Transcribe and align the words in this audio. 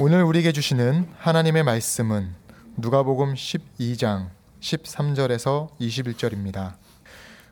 오늘 0.00 0.22
우리에게 0.22 0.52
주시는 0.52 1.08
하나님의 1.16 1.64
말씀은 1.64 2.32
누가복음 2.76 3.34
12장 3.34 4.28
13절에서 4.60 5.76
21절입니다. 5.80 6.76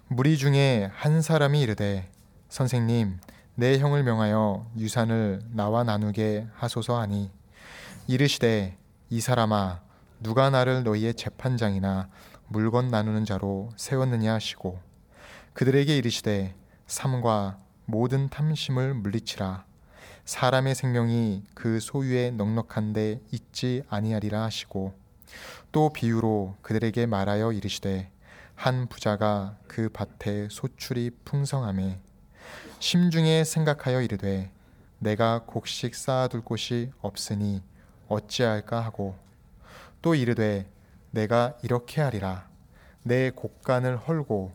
무리 0.07 0.39
중에 0.39 0.89
한 0.95 1.23
사람이 1.23 1.61
이르되 1.61 2.09
선생님 2.49 3.19
내 3.57 3.79
형을 3.79 4.05
명하여 4.05 4.71
유산을 4.79 5.41
나와 5.51 5.83
나누게 5.83 6.47
하소서 6.55 7.01
하니. 7.01 7.33
이르시되 8.07 8.79
이 9.11 9.21
사람아 9.21 9.81
누가 10.21 10.49
나를 10.51 10.85
너희의 10.85 11.15
재판장이나 11.15 12.09
물건 12.47 12.89
나누는 12.89 13.25
자로 13.25 13.71
세웠느냐 13.77 14.35
하시고. 14.35 14.79
그들에게 15.53 15.97
이르시되 15.97 16.55
삼과 16.87 17.59
모든 17.87 18.29
탐심을 18.29 18.95
물리치라 18.95 19.65
사람의 20.27 20.75
생명이 20.75 21.45
그 21.55 21.81
소유에 21.81 22.33
넉넉한데 22.33 23.21
있지 23.31 23.85
아니하리라 23.89 24.43
하시고 24.43 24.93
또 25.71 25.93
비유로 25.93 26.57
그들에게 26.63 27.07
말하여 27.07 27.53
이르시되 27.53 28.11
한 28.57 28.89
부자가 28.89 29.57
그 29.69 29.89
밭에 29.89 30.49
소출이 30.51 31.13
풍성함에 31.25 32.01
심중에 32.81 33.45
생각하여 33.45 34.03
이르되 34.03 34.51
내가 34.99 35.45
곡식 35.47 35.95
쌓아둘 35.95 36.43
곳이 36.43 36.91
없으니 37.01 37.63
어찌할까 38.09 38.81
하고 38.81 39.15
또 40.03 40.17
이르되 40.17 40.69
내가 41.13 41.57
이렇게 41.63 42.01
하리라. 42.01 42.49
내 43.05 43.31
곡간을 43.31 43.97
헐고 43.97 44.53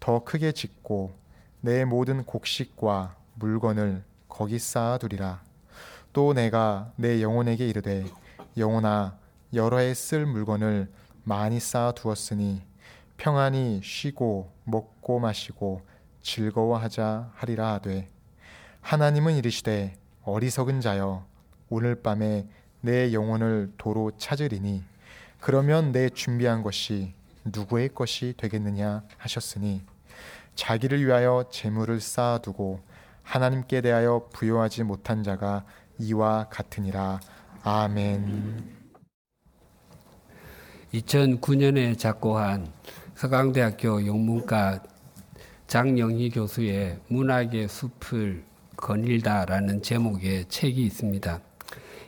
더 0.00 0.24
크게 0.24 0.52
짓고 0.52 1.14
내 1.60 1.84
모든 1.84 2.24
곡식과 2.24 3.16
물건을 3.34 4.04
거기 4.32 4.58
쌓아두리라. 4.58 5.42
또 6.14 6.32
내가 6.32 6.90
내 6.96 7.20
영혼에게 7.20 7.68
이르되 7.68 8.06
영혼아 8.56 9.18
여러 9.52 9.76
해 9.78 9.92
쓸 9.92 10.24
물건을 10.24 10.90
많이 11.22 11.60
쌓아 11.60 11.92
두었으니 11.92 12.62
평안히 13.18 13.82
쉬고 13.84 14.50
먹고 14.64 15.20
마시고 15.20 15.82
즐거워하자 16.22 17.32
하리라 17.34 17.74
하되 17.74 18.08
하나님은 18.80 19.36
이르시되 19.36 19.96
어리석은 20.24 20.80
자여 20.80 21.26
오늘 21.68 21.94
밤에 22.02 22.46
내 22.80 23.12
영혼을 23.12 23.70
도로 23.76 24.12
찾으리니 24.16 24.82
그러면 25.40 25.92
내 25.92 26.08
준비한 26.08 26.62
것이 26.62 27.12
누구의 27.44 27.90
것이 27.90 28.32
되겠느냐 28.38 29.02
하셨으니 29.18 29.82
자기를 30.54 31.04
위하여 31.04 31.44
재물을 31.50 32.00
쌓아두고 32.00 32.80
하나님께 33.22 33.80
대하여 33.80 34.28
부여하지 34.32 34.84
못한 34.84 35.22
자가 35.22 35.64
이와 35.98 36.48
같으니라 36.50 37.20
아멘. 37.62 38.82
2009년에 40.92 41.98
작고한 41.98 42.66
서강대학교 43.14 44.06
영문과 44.06 44.82
장영희 45.66 46.30
교수의 46.30 46.98
문학의 47.08 47.68
숲을 47.68 48.44
거닐다라는 48.76 49.80
제목의 49.80 50.46
책이 50.48 50.84
있습니다. 50.84 51.40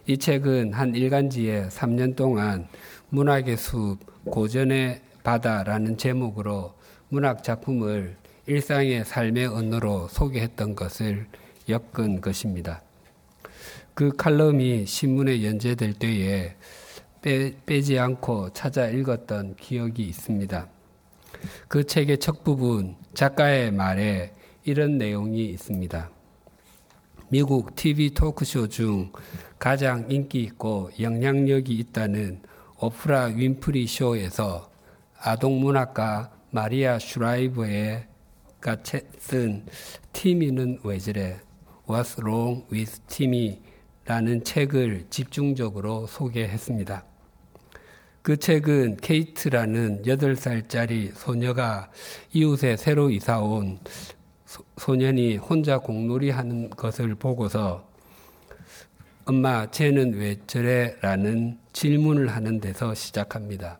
이 0.07 0.19
책은 0.19 0.75
한 0.75 0.95
일간지에 0.95 1.69
3년 1.69 2.15
동안 2.15 2.69
문학의 3.09 3.57
숲, 3.57 3.99
고전의 4.27 5.01
바다라는 5.23 5.97
제목으로 5.97 6.75
문학 7.09 7.43
작품을 7.43 8.17
일상의 8.47 9.07
삶의 9.07 9.47
언어로 9.47 10.09
소개했던 10.09 10.75
것을 10.75 11.27
엮은 11.69 12.21
것입니다. 12.21 12.83
그 13.95 14.15
칼럼이 14.15 14.85
신문에 14.85 15.43
연재될 15.45 15.95
때에 15.95 16.55
빼, 17.23 17.55
빼지 17.65 17.99
않고 17.99 18.53
찾아 18.53 18.89
읽었던 18.89 19.57
기억이 19.57 20.03
있습니다. 20.03 20.69
그 21.69 21.87
책의 21.87 22.19
첫 22.19 22.45
부분, 22.45 22.97
작가의 23.15 23.71
말에 23.71 24.35
이런 24.65 24.99
내용이 24.99 25.47
있습니다. 25.47 26.11
미국 27.31 27.75
TV 27.75 28.11
토크쇼 28.11 28.69
중 28.69 29.11
가장 29.59 30.05
인기 30.11 30.43
있고 30.43 30.91
영향력이 31.01 31.73
있다는 31.73 32.43
오프라 32.79 33.25
윈프리 33.25 33.87
쇼에서 33.87 34.71
아동문학가 35.19 36.31
마리아 36.51 36.99
슈라이버 36.99 37.65
가 38.65 38.77
쓴 38.83 39.67
티미는 40.15 40.79
왜 40.85 40.99
저래 40.99 41.37
What's 41.87 42.19
Wrong 42.19 42.65
with 42.73 42.99
Timmy 43.09 43.61
라는 44.07 44.43
책을 44.43 45.05
집중적으로 45.11 46.07
소개했습니다. 46.07 47.05
그 48.23 48.39
책은 48.39 48.97
케이트라는 49.03 50.03
8살짜리 50.05 51.13
소녀가 51.15 51.91
이웃에 52.33 52.79
새로 52.79 53.11
이사 53.11 53.39
온 53.39 53.79
소년이 54.79 55.37
혼자 55.37 55.77
공놀이 55.77 56.31
하는 56.31 56.71
것을 56.71 57.15
보고서 57.17 57.87
엄마, 59.27 59.71
쟤는 59.71 60.15
왜 60.15 60.37
저래? 60.47 60.97
라는 61.03 61.59
질문을 61.75 62.29
하는 62.29 62.61
데서 62.61 62.95
시작합니다. 62.95 63.79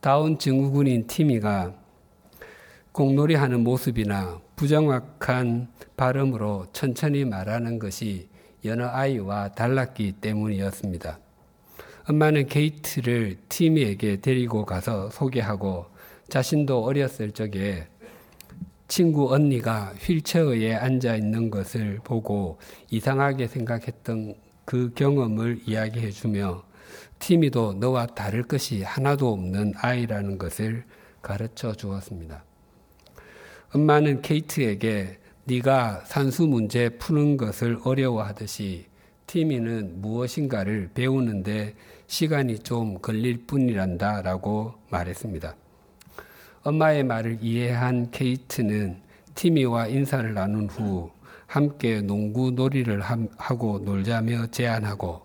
다운 0.00 0.38
증후군인 0.38 1.08
티미가 1.08 1.85
공놀이 2.96 3.34
하는 3.34 3.62
모습이나 3.62 4.40
부정확한 4.56 5.68
발음으로 5.98 6.68
천천히 6.72 7.26
말하는 7.26 7.78
것이 7.78 8.30
여느 8.64 8.84
아이와 8.84 9.50
달랐기 9.50 10.12
때문이었습니다. 10.12 11.18
엄마는 12.08 12.46
게이트를 12.46 13.36
티미에게 13.50 14.22
데리고 14.22 14.64
가서 14.64 15.10
소개하고 15.10 15.84
자신도 16.30 16.84
어렸을 16.84 17.32
적에 17.32 17.86
친구 18.88 19.30
언니가 19.30 19.92
휠체어에 19.98 20.76
앉아 20.76 21.16
있는 21.16 21.50
것을 21.50 22.00
보고 22.02 22.58
이상하게 22.88 23.48
생각했던 23.48 24.36
그 24.64 24.94
경험을 24.94 25.60
이야기해 25.66 26.12
주며 26.12 26.64
티미도 27.18 27.74
너와 27.74 28.06
다를 28.06 28.42
것이 28.42 28.82
하나도 28.82 29.34
없는 29.34 29.74
아이라는 29.76 30.38
것을 30.38 30.84
가르쳐 31.20 31.74
주었습니다. 31.74 32.42
엄마는 33.72 34.22
케이트에게 34.22 35.18
네가 35.44 36.02
산수 36.04 36.46
문제 36.46 36.88
푸는 36.88 37.36
것을 37.36 37.78
어려워하듯이 37.84 38.86
티미는 39.26 40.00
무엇인가를 40.00 40.90
배우는데 40.94 41.74
시간이 42.06 42.60
좀 42.60 42.98
걸릴 43.00 43.44
뿐이란다 43.46 44.22
라고 44.22 44.74
말했습니다. 44.90 45.56
엄마의 46.62 47.04
말을 47.04 47.38
이해한 47.42 48.10
케이트는 48.12 49.00
티미와 49.34 49.88
인사를 49.88 50.32
나눈 50.32 50.68
후 50.68 51.10
함께 51.46 52.00
농구 52.00 52.50
놀이를 52.50 53.00
하고 53.00 53.78
놀자며 53.80 54.48
제안하고 54.48 55.22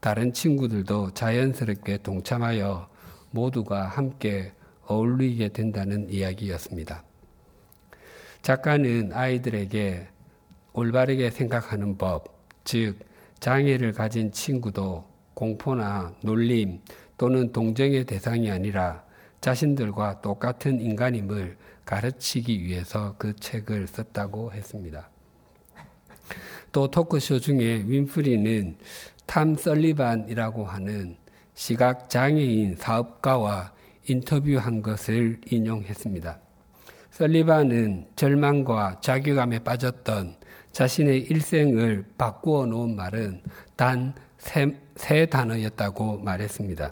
다른 0.00 0.32
친구들도 0.32 1.12
자연스럽게 1.12 1.98
동참하여 1.98 2.88
모두가 3.30 3.86
함께 3.86 4.52
어울리게 4.86 5.48
된다는 5.50 6.10
이야기였습니다. 6.10 7.04
작가는 8.42 9.12
아이들에게 9.12 10.08
올바르게 10.72 11.30
생각하는 11.30 11.96
법, 11.96 12.24
즉, 12.64 12.98
장애를 13.38 13.92
가진 13.92 14.32
친구도 14.32 15.04
공포나 15.34 16.12
놀림 16.22 16.80
또는 17.16 17.52
동정의 17.52 18.04
대상이 18.04 18.50
아니라 18.50 19.04
자신들과 19.40 20.20
똑같은 20.22 20.80
인간임을 20.80 21.56
가르치기 21.84 22.64
위해서 22.64 23.14
그 23.16 23.34
책을 23.36 23.86
썼다고 23.86 24.52
했습니다. 24.52 25.08
또 26.72 26.88
토크쇼 26.88 27.38
중에 27.38 27.84
윈프리는 27.86 28.76
탐 29.26 29.54
설리반이라고 29.54 30.64
하는 30.64 31.16
시각 31.54 32.10
장애인 32.10 32.76
사업가와 32.76 33.72
인터뷰한 34.08 34.82
것을 34.82 35.40
인용했습니다. 35.46 36.41
설리반은 37.12 38.06
절망과 38.16 39.00
자괴감에 39.02 39.58
빠졌던 39.58 40.36
자신의 40.72 41.20
일생을 41.24 42.06
바꾸어 42.16 42.64
놓은 42.64 42.96
말은 42.96 43.42
단세 43.76 45.26
단어였다고 45.26 46.20
말했습니다. 46.20 46.90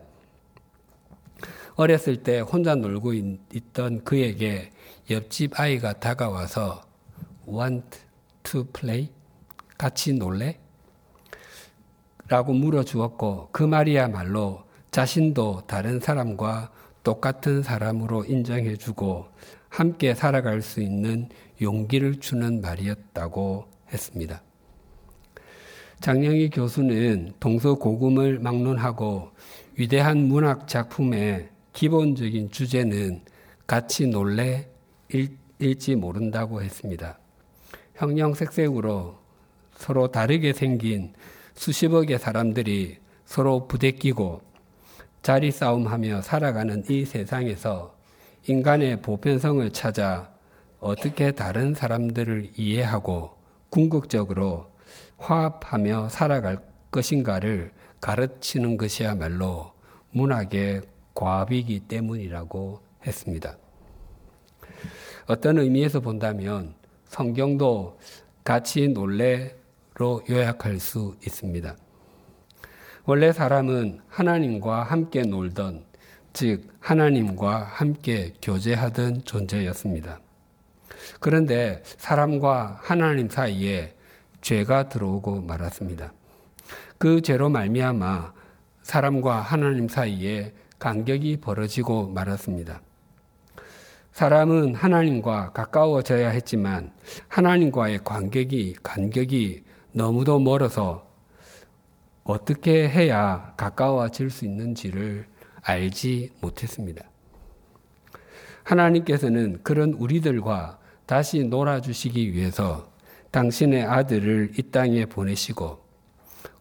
어렸을 1.77 2.23
때 2.23 2.41
혼자 2.41 2.75
놀고 2.75 3.15
있던 3.15 4.05
그에게 4.05 4.71
옆집 5.09 5.59
아이가 5.59 5.95
다가와서 5.95 6.83
want 7.49 8.01
to 8.43 8.65
play? 8.65 9.09
같이 9.79 10.13
놀래? 10.13 10.59
라고 12.29 12.53
물어 12.53 12.85
주었고 12.85 13.49
그 13.53 13.63
말이야말로 13.63 14.65
자신도 14.91 15.63
다른 15.67 15.99
사람과 15.99 16.71
똑같은 17.03 17.63
사람으로 17.63 18.27
인정해 18.27 18.77
주고 18.77 19.31
함께 19.71 20.15
살아갈 20.15 20.61
수 20.61 20.83
있는 20.83 21.29
용기를 21.63 22.21
주는 22.21 22.61
말이었다고 22.61 23.67
했습니다. 23.93 24.43
장영희 26.01 26.51
교수는 26.51 27.33
동서고금을 27.41 28.41
막론하고 28.41 29.31
위대한 29.77 30.19
문학 30.19 30.67
작품의 30.67 31.49
기본적인 31.73 32.51
주제는 32.51 33.23
같이 33.67 34.07
놀래 34.07 34.69
일지 35.59 35.95
모른다고 35.95 36.63
했습니다. 36.63 37.19
형형색색으로 37.95 39.19
서로 39.77 40.09
다르게 40.09 40.53
생긴 40.53 41.13
수십억의 41.55 42.19
사람들이 42.19 42.99
서로 43.25 43.69
부대끼고 43.69 44.43
자리 45.23 45.51
싸움하며 45.51 46.23
살아가는 46.23 46.83
이 46.89 47.05
세상에서 47.05 48.00
인간의 48.51 49.01
보편성을 49.01 49.71
찾아 49.71 50.29
어떻게 50.81 51.31
다른 51.31 51.73
사람들을 51.73 52.51
이해하고 52.57 53.37
궁극적으로 53.69 54.67
화합하며 55.19 56.09
살아갈 56.09 56.59
것인가를 56.91 57.71
가르치는 58.01 58.77
것이야말로 58.77 59.71
문학의 60.11 60.83
과비이기 61.15 61.81
때문이라고 61.81 62.81
했습니다. 63.07 63.57
어떤 65.29 65.59
의미에서 65.59 66.01
본다면 66.01 66.75
성경도 67.05 68.01
같이 68.43 68.89
놀래로 68.89 70.23
요약할 70.29 70.81
수 70.81 71.15
있습니다. 71.25 71.77
원래 73.05 73.33
사람은 73.33 74.01
하나님과 74.09 74.83
함께 74.83 75.23
놀던, 75.23 75.85
즉, 76.33 76.69
하나님과 76.81 77.65
함께 77.65 78.33
교제하던 78.41 79.25
존재였습니다. 79.25 80.21
그런데 81.19 81.83
사람과 81.85 82.79
하나님 82.83 83.29
사이에 83.29 83.95
죄가 84.41 84.89
들어오고 84.89 85.43
말았습니다. 85.43 86.13
그 86.99 87.21
죄로 87.21 87.49
말미암아 87.49 88.33
사람과 88.83 89.41
하나님 89.41 89.89
사이에 89.89 90.53
간격이 90.79 91.39
벌어지고 91.39 92.09
말았습니다. 92.09 92.81
사람은 94.13 94.75
하나님과 94.75 95.53
가까워져야 95.53 96.31
했지만 96.31 96.93
하나님과의 97.29 98.01
관객이 98.05 98.77
간격이 98.83 99.65
너무도 99.93 100.39
멀어서 100.39 101.07
어떻게 102.25 102.89
해야 102.89 103.55
가까워질 103.57 104.31
수 104.31 104.45
있는지를 104.45 105.27
알지 105.63 106.33
못했습니다. 106.41 107.05
하나님께서는 108.65 109.61
그런 109.63 109.93
우리들과 109.95 110.79
다시 111.07 111.45
놀아주시기 111.45 112.33
위해서 112.33 112.91
당신의 113.31 113.85
아들을 113.85 114.53
이 114.59 114.63
땅에 114.71 115.07
보내시고 115.07 115.85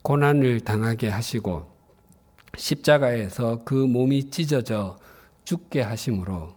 고난을 0.02 0.62
당하게 0.62 1.10
하시고 1.10 1.70
십자가에서 2.58 3.64
그 3.64 3.74
몸이 3.74 4.30
찢어져 4.32 4.98
죽게 5.44 5.82
하심으로 5.82 6.54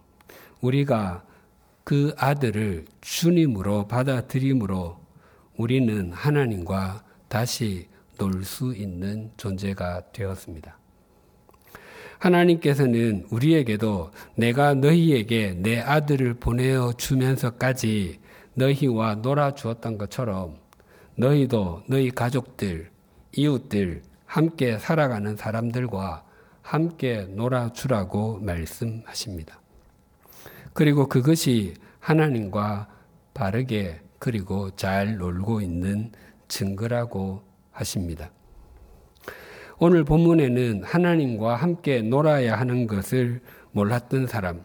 우리가 0.61 1.23
그 1.83 2.13
아들을 2.17 2.85
주님으로 3.01 3.87
받아들임으로 3.87 4.97
우리는 5.57 6.11
하나님과 6.11 7.03
다시 7.27 7.89
놀 8.17 8.43
수 8.43 8.73
있는 8.75 9.31
존재가 9.37 10.11
되었습니다. 10.13 10.77
하나님께서는 12.23 13.25
우리에게도 13.29 14.11
내가 14.35 14.73
너희에게 14.73 15.55
내 15.57 15.79
아들을 15.81 16.35
보내어 16.35 16.93
주면서까지 16.93 18.19
너희와 18.53 19.15
놀아 19.15 19.53
주었던 19.53 19.97
것처럼 19.97 20.55
너희도 21.17 21.83
너희 21.89 22.11
가족들, 22.11 22.89
이웃들, 23.33 24.03
함께 24.25 24.77
살아가는 24.79 25.35
사람들과 25.35 26.23
함께 26.61 27.27
놀아주라고 27.29 28.39
말씀하십니다. 28.39 29.59
그리고 30.71 31.07
그것이 31.09 31.73
하나님과 31.99 32.87
바르게 33.33 33.99
그리고 34.17 34.73
잘 34.77 35.17
놀고 35.17 35.59
있는 35.59 36.11
증거라고 36.47 37.43
하십니다. 37.71 38.31
오늘 39.79 40.03
본문에는 40.03 40.83
하나님과 40.83 41.55
함께 41.55 42.01
놀아야 42.01 42.57
하는 42.59 42.87
것을 42.87 43.41
몰랐던 43.71 44.27
사람, 44.27 44.61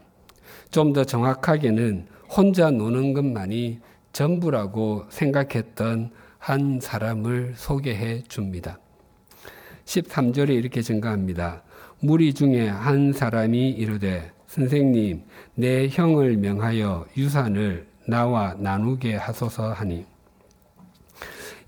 좀 0.70 0.92
더 0.92 1.04
정확하게는 1.04 2.06
혼자 2.28 2.70
노는 2.70 3.14
것만이 3.14 3.80
전부라고 4.12 5.06
생각했던 5.08 6.10
한 6.38 6.78
사람을 6.80 7.54
소개해 7.56 8.24
줍니다. 8.28 8.78
13절에 9.86 10.50
이렇게 10.50 10.82
증가합니다. 10.82 11.62
무리 12.00 12.34
중에 12.34 12.68
한 12.68 13.12
사람이 13.12 13.70
이르되 13.70 14.30
선생님 14.46 15.22
내 15.54 15.88
형을 15.88 16.36
명하여 16.36 17.06
유산을 17.16 17.86
나와 18.06 18.54
나누게 18.58 19.14
하소서 19.16 19.72
하니 19.72 20.04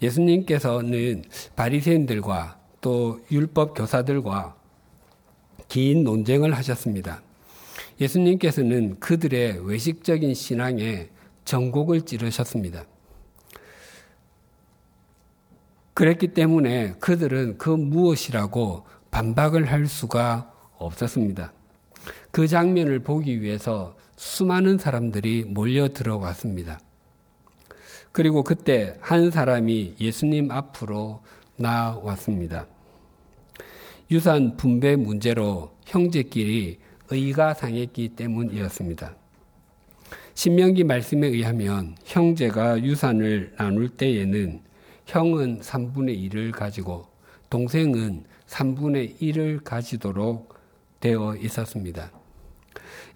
예수님께서는 0.03 1.25
바리새인들과 1.57 2.60
또 2.81 3.21
율법 3.31 3.75
교사들과 3.75 4.57
긴 5.69 6.05
논쟁을 6.05 6.55
하셨습니다. 6.57 7.23
예수님께서는 8.01 8.99
그들의 8.99 9.67
외식적인 9.67 10.35
신앙에 10.35 11.11
전곡을 11.45 12.03
찌르셨습니다. 12.03 12.85
그랬기 15.95 16.29
때문에 16.29 16.95
그들은 17.01 17.59
그 17.59 17.69
무엇이라고 17.69 18.87
반박을 19.11 19.71
할 19.71 19.87
수가 19.87 20.51
없었습니다. 20.79 21.53
그 22.31 22.49
장면을 22.49 23.01
보기 23.01 23.43
위해서 23.43 23.97
수많은 24.17 24.79
사람들이 24.79 25.45
몰려 25.47 25.89
들어왔습니다. 25.93 26.81
그리고 28.13 28.43
그때 28.43 28.97
한 29.01 29.31
사람이 29.31 29.97
예수님 30.01 30.51
앞으로 30.51 31.23
나왔습니다. 31.61 32.67
유산 34.11 34.57
분배 34.57 34.97
문제로 34.97 35.71
형제끼리 35.85 36.79
의가 37.11 37.55
상했기 37.55 38.11
때문이었습니다. 38.11 39.15
신명기 40.35 40.85
말씀에 40.85 41.27
의하면 41.27 41.97
형제가 42.05 42.83
유산을 42.83 43.55
나눌 43.59 43.89
때에는 43.91 44.63
형은 45.07 45.61
3분의 45.61 46.31
1을 46.31 46.53
가지고 46.53 47.07
동생은 47.51 48.25
3분의 48.47 49.21
1을 49.21 49.63
가지도록 49.63 50.55
되어 51.01 51.37
있었습니다. 51.37 52.11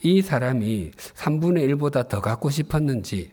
이 0.02 0.20
사람이 0.20 0.90
3분의 0.90 1.74
1보다 1.74 2.06
더 2.08 2.20
갖고 2.20 2.50
싶었는지 2.50 3.32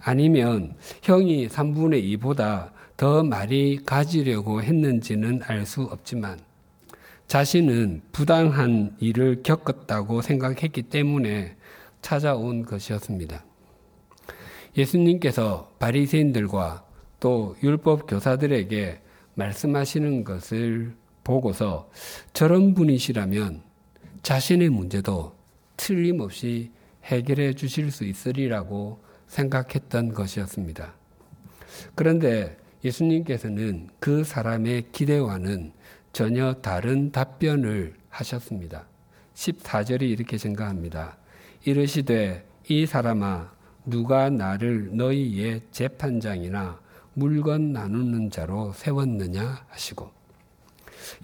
아니면 0.00 0.74
형이 1.02 1.48
3분의 1.48 2.18
2보다 2.18 2.70
더 2.98 3.22
많이 3.22 3.78
가지려고 3.86 4.60
했는지는 4.60 5.40
알 5.44 5.64
수 5.64 5.82
없지만 5.82 6.40
자신은 7.28 8.02
부당한 8.10 8.96
일을 8.98 9.44
겪었다고 9.44 10.20
생각했기 10.20 10.82
때문에 10.82 11.56
찾아온 12.02 12.64
것이었습니다. 12.64 13.44
예수님께서 14.76 15.70
바리새인들과 15.78 16.84
또 17.20 17.56
율법 17.62 18.08
교사들에게 18.08 19.00
말씀하시는 19.34 20.24
것을 20.24 20.96
보고서 21.22 21.88
저런 22.32 22.74
분이시라면 22.74 23.62
자신의 24.22 24.70
문제도 24.70 25.36
틀림없이 25.76 26.72
해결해 27.04 27.52
주실 27.52 27.92
수 27.92 28.04
있으리라고 28.04 28.98
생각했던 29.28 30.14
것이었습니다. 30.14 30.94
그런데 31.94 32.56
예수님께서는 32.84 33.88
그 33.98 34.24
사람의 34.24 34.86
기대와는 34.92 35.72
전혀 36.12 36.54
다른 36.54 37.10
답변을 37.12 37.94
하셨습니다. 38.08 38.86
14절이 39.34 40.02
이렇게 40.02 40.36
증가합니다. 40.36 41.16
이르시되 41.64 42.44
이 42.68 42.86
사람아 42.86 43.52
누가 43.84 44.30
나를 44.30 44.96
너희의 44.96 45.62
재판장이나 45.70 46.80
물건 47.14 47.72
나누는 47.72 48.30
자로 48.30 48.72
세웠느냐 48.72 49.64
하시고 49.68 50.10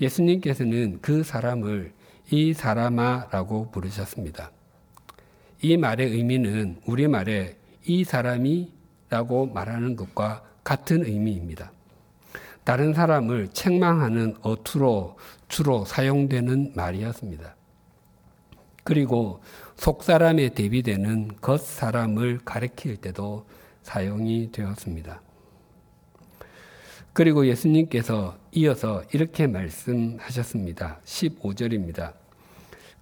예수님께서는 0.00 0.99
그 1.00 1.23
사람을 1.23 1.92
이 2.30 2.52
사람아라고 2.52 3.70
부르셨습니다. 3.70 4.50
이 5.62 5.76
말의 5.76 6.11
의미는 6.11 6.80
우리말에 6.87 7.56
이 7.84 8.04
사람이라고 8.04 9.46
말하는 9.46 9.96
것과 9.96 10.42
같은 10.64 11.04
의미입니다. 11.04 11.71
다른 12.64 12.94
사람을 12.94 13.49
책망하는 13.52 14.37
어투로 14.40 15.16
주로 15.49 15.85
사용되는 15.85 16.73
말이었습니다. 16.75 17.54
그리고 18.83 19.40
속사람에 19.76 20.50
대비되는 20.50 21.37
겉사람을 21.40 22.40
가리킬 22.44 22.97
때도 22.97 23.47
사용이 23.83 24.50
되었습니다. 24.50 25.21
그리고 27.12 27.47
예수님께서 27.47 28.37
이어서 28.52 29.04
이렇게 29.12 29.47
말씀하셨습니다. 29.47 31.00
15절입니다. 31.04 32.12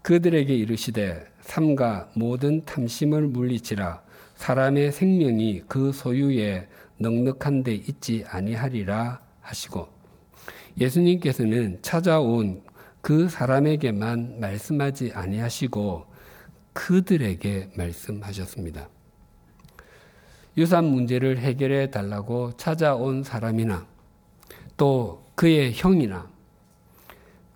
그들에게 0.02 0.54
이르시되 0.54 1.25
삼가 1.40 2.11
모든 2.14 2.64
탐심을 2.64 3.23
물리치라 3.28 4.02
사람의 4.35 4.92
생명이 4.92 5.62
그 5.69 5.92
소유에 5.92 6.69
넉넉한 7.02 7.62
데 7.62 7.75
있지 7.75 8.25
아니하리라 8.26 9.21
하시고 9.40 9.88
예수님께서는 10.80 11.80
찾아온 11.82 12.62
그 13.00 13.28
사람에게만 13.28 14.40
말씀하지 14.40 15.12
아니하시고 15.12 16.06
그들에게 16.73 17.73
말씀하셨습니다. 17.76 18.88
유산 20.56 20.85
문제를 20.85 21.38
해결해 21.38 21.90
달라고 21.90 22.56
찾아온 22.56 23.23
사람이나 23.23 23.87
또 24.76 25.25
그의 25.35 25.73
형이나 25.75 26.30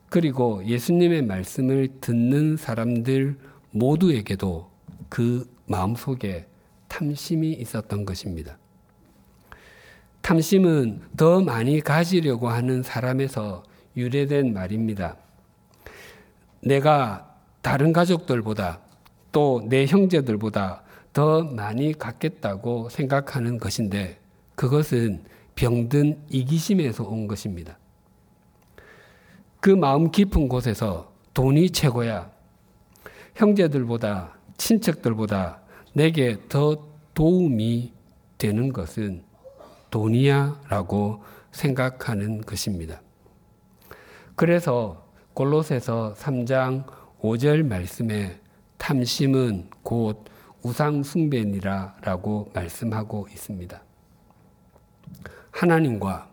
그리고 0.09 0.65
예수님의 0.65 1.23
말씀을 1.23 2.01
듣는 2.01 2.57
사람들 2.57 3.39
모두에게도 3.71 4.71
그 5.09 5.49
마음속에 5.67 6.47
탐심이 6.89 7.53
있었던 7.53 8.05
것입니다. 8.05 8.59
탐심은 10.27 11.03
더 11.17 11.41
많이 11.41 11.81
가지려고 11.81 12.49
하는 12.49 12.83
사람에서 12.83 13.63
유래된 13.97 14.53
말입니다. 14.53 15.17
내가 16.61 17.33
다른 17.63 17.93
가족들보다 17.93 18.81
또 19.31 19.61
내 19.69 19.87
형제들보다 19.87 20.83
더 21.13 21.45
많이 21.45 21.93
갖겠다고 21.93 22.89
생각하는 22.89 23.59
것인데 23.59 24.19
그것은 24.57 25.23
병든 25.55 26.25
이기심에서 26.29 27.05
온 27.05 27.29
것입니다. 27.29 27.79
그 29.61 29.71
마음 29.71 30.11
깊은 30.11 30.49
곳에서 30.49 31.13
돈이 31.35 31.71
최고야. 31.71 32.33
형제들보다 33.37 34.35
친척들보다 34.57 35.61
내게 35.93 36.37
더 36.49 36.85
도움이 37.15 37.93
되는 38.39 38.73
것은 38.73 39.26
돈이야 39.91 40.63
라고 40.69 41.23
생각하는 41.53 42.43
것입니다. 42.43 43.01
그래서 44.35 45.07
골로새서 45.35 46.15
3장 46.15 46.87
5절 47.21 47.67
말씀에 47.67 48.41
탐심은 48.79 49.71
곧 49.83 50.25
우상 50.63 51.03
숭배니라 51.03 51.97
라고 52.03 52.51
말씀하고 52.55 53.29
있습니다. 53.31 53.83
하나님과 55.51 56.29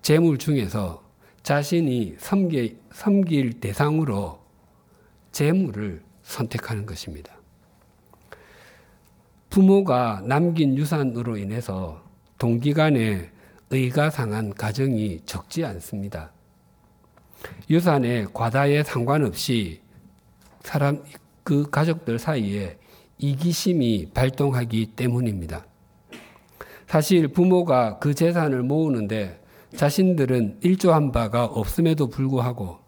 재물 0.00 0.38
중에서 0.38 1.02
자신이 1.42 2.16
섬기, 2.18 2.78
섬길 2.92 3.60
대상으로 3.60 4.40
재물을 5.32 6.02
선택하는 6.22 6.86
것입니다. 6.86 7.34
부모가 9.50 10.22
남긴 10.24 10.76
유산으로 10.76 11.36
인해서 11.36 12.01
동기간에 12.42 13.30
의가 13.70 14.10
상한 14.10 14.52
가정이 14.52 15.20
적지 15.24 15.64
않습니다. 15.64 16.32
유산의 17.70 18.26
과다에 18.34 18.82
상관없이 18.82 19.80
사람 20.62 21.04
그 21.44 21.70
가족들 21.70 22.18
사이에 22.18 22.78
이기심이 23.18 24.10
발동하기 24.12 24.86
때문입니다. 24.96 25.64
사실 26.88 27.28
부모가 27.28 28.00
그 28.00 28.12
재산을 28.12 28.64
모으는데 28.64 29.40
자신들은 29.76 30.58
일조한 30.64 31.12
바가 31.12 31.44
없음에도 31.44 32.08
불구하고 32.08 32.80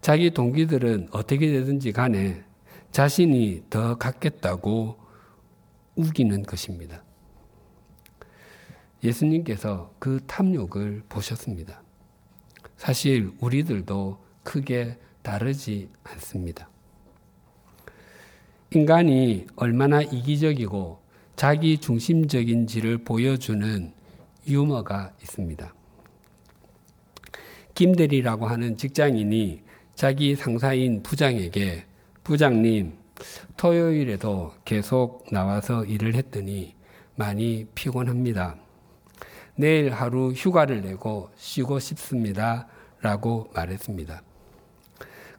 자기 0.00 0.30
동기들은 0.30 1.08
어떻게 1.10 1.52
되든지 1.52 1.92
간에 1.92 2.42
자신이 2.90 3.64
더 3.68 3.98
갖겠다고 3.98 4.96
우기는 5.96 6.42
것입니다. 6.44 7.05
예수님께서 9.06 9.94
그 9.98 10.20
탐욕을 10.26 11.04
보셨습니다. 11.08 11.82
사실 12.76 13.32
우리들도 13.40 14.18
크게 14.42 14.98
다르지 15.22 15.88
않습니다. 16.04 16.68
인간이 18.72 19.46
얼마나 19.56 20.02
이기적이고 20.02 21.00
자기 21.36 21.78
중심적인지를 21.78 22.98
보여주는 22.98 23.92
유머가 24.46 25.12
있습니다. 25.22 25.74
김대리라고 27.74 28.46
하는 28.46 28.76
직장인이 28.76 29.62
자기 29.94 30.34
상사인 30.34 31.02
부장에게 31.02 31.84
부장님, 32.24 32.94
토요일에도 33.56 34.52
계속 34.64 35.26
나와서 35.30 35.84
일을 35.84 36.14
했더니 36.14 36.74
많이 37.14 37.66
피곤합니다. 37.74 38.56
내일 39.56 39.90
하루 39.90 40.32
휴가를 40.32 40.82
내고 40.82 41.30
쉬고 41.36 41.78
싶습니다. 41.78 42.68
라고 43.00 43.50
말했습니다. 43.54 44.22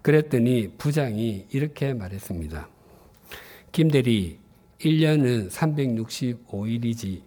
그랬더니 0.01 0.73
부장이 0.77 1.47
이렇게 1.51 1.93
말했습니다. 1.93 2.69
김대리, 3.71 4.39
1년은 4.79 5.49
365일이지. 5.49 7.21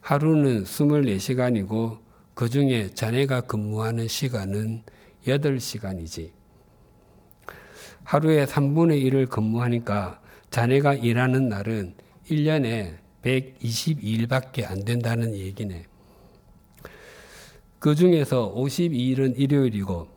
하루는 0.00 0.64
24시간이고 0.64 1.98
그 2.34 2.48
중에 2.48 2.90
자네가 2.94 3.42
근무하는 3.42 4.08
시간은 4.08 4.82
8시간이지. 5.26 6.30
하루에 8.04 8.44
3분의 8.44 9.04
1을 9.04 9.28
근무하니까 9.28 10.20
자네가 10.50 10.94
일하는 10.94 11.48
날은 11.48 11.94
1년에 12.28 12.96
122일밖에 13.24 14.70
안 14.70 14.84
된다는 14.84 15.34
얘기네. 15.34 15.84
그 17.78 17.94
중에서 17.94 18.54
52일은 18.54 19.38
일요일이고 19.38 20.08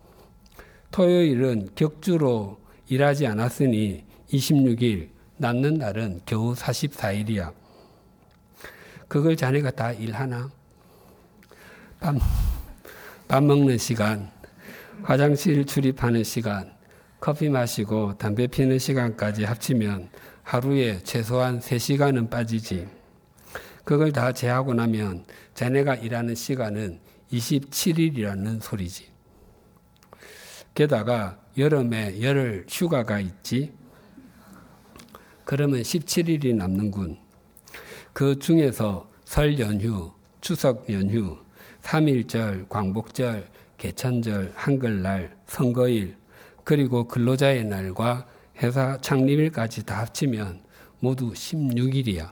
토요일은 0.92 1.70
격주로 1.76 2.60
일하지 2.88 3.26
않았으니 3.28 4.04
26일, 4.30 5.10
낳는 5.38 5.76
날은 5.76 6.22
겨우 6.26 6.54
44일이야. 6.54 7.54
그걸 9.08 9.36
자네가 9.36 9.72
다 9.72 9.92
일하나? 9.92 10.52
밥, 12.00 12.16
밥 13.28 13.44
먹는 13.44 13.78
시간, 13.78 14.30
화장실 15.04 15.66
출입하는 15.66 16.24
시간, 16.24 16.74
커피 17.20 17.50
마시고 17.50 18.18
담배 18.18 18.48
피는 18.48 18.78
시간까지 18.80 19.46
합치면 19.46 20.10
하루에 20.44 21.00
최소한 21.04 21.60
3시간은 21.60 22.30
빠지지. 22.30 22.88
그걸 23.84 24.12
다 24.12 24.32
제하고 24.32 24.74
나면 24.74 25.26
자네가 25.56 25.96
일하는 25.96 26.36
시간은 26.36 27.00
27일이라는 27.32 28.62
소리지. 28.62 29.08
게다가 30.74 31.40
여름에 31.58 32.22
열흘 32.22 32.66
휴가가 32.70 33.20
있지. 33.20 33.74
그러면 35.46 35.82
17일이 35.82 36.56
남는군. 36.56 37.18
그 38.12 38.38
중에서 38.38 39.10
설 39.26 39.58
연휴, 39.60 40.12
추석 40.42 40.90
연휴, 40.92 41.38
3일절, 41.82 42.70
광복절, 42.70 43.48
개천절, 43.78 44.54
한글날, 44.56 45.36
선거일, 45.48 46.16
그리고 46.64 47.08
근로자의 47.08 47.66
날과 47.66 48.28
회사 48.62 48.98
창립일까지 48.98 49.86
다 49.86 50.00
합치면 50.00 50.62
모두 51.00 51.34
16일이야. 51.34 52.32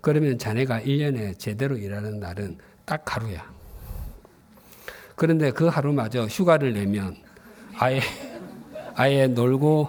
그러면 0.00 0.38
자네가 0.38 0.80
1년에 0.80 1.38
제대로 1.38 1.76
일하는 1.76 2.18
날은 2.18 2.58
딱 2.84 3.14
하루야. 3.14 3.52
그런데 5.16 5.50
그 5.52 5.66
하루마저 5.66 6.26
휴가를 6.26 6.72
내면 6.72 7.16
아예, 7.78 8.00
아예 8.94 9.26
놀고 9.26 9.88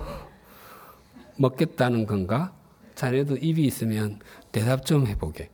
먹겠다는 1.37 2.05
건가? 2.05 2.53
자네도 2.95 3.37
입이 3.37 3.65
있으면 3.65 4.19
대답 4.51 4.85
좀 4.85 5.07
해보게. 5.07 5.49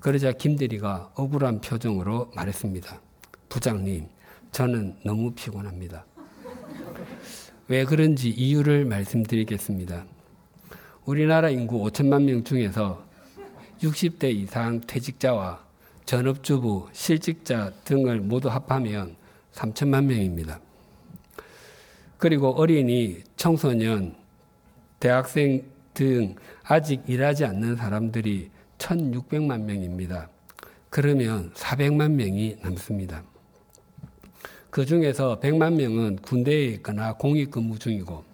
그러자 0.00 0.32
김대리가 0.32 1.12
억울한 1.14 1.60
표정으로 1.60 2.32
말했습니다. 2.34 3.00
부장님, 3.48 4.08
저는 4.50 4.98
너무 5.04 5.32
피곤합니다. 5.32 6.04
왜 7.72 7.86
그런지 7.86 8.28
이유를 8.28 8.84
말씀드리겠습니다. 8.84 10.04
우리나라 11.06 11.48
인구 11.48 11.82
5천만 11.82 12.24
명 12.24 12.44
중에서 12.44 13.02
60대 13.80 14.30
이상 14.30 14.82
퇴직자와 14.82 15.58
전업주부, 16.04 16.88
실직자 16.92 17.72
등을 17.84 18.20
모두 18.20 18.50
합하면 18.50 19.16
3천만 19.54 20.04
명입니다. 20.04 20.60
그리고 22.18 22.50
어린이, 22.50 23.22
청소년, 23.36 24.16
대학생 25.00 25.62
등 25.94 26.34
아직 26.64 27.02
일하지 27.06 27.46
않는 27.46 27.76
사람들이 27.76 28.50
1,600만 28.76 29.62
명입니다. 29.62 30.28
그러면 30.90 31.50
400만 31.54 32.10
명이 32.10 32.56
남습니다. 32.60 33.22
그 34.72 34.86
중에서 34.86 35.38
100만 35.38 35.74
명은 35.74 36.16
군대에 36.22 36.64
있거나 36.68 37.12
공익 37.12 37.50
근무 37.50 37.78
중이고 37.78 38.24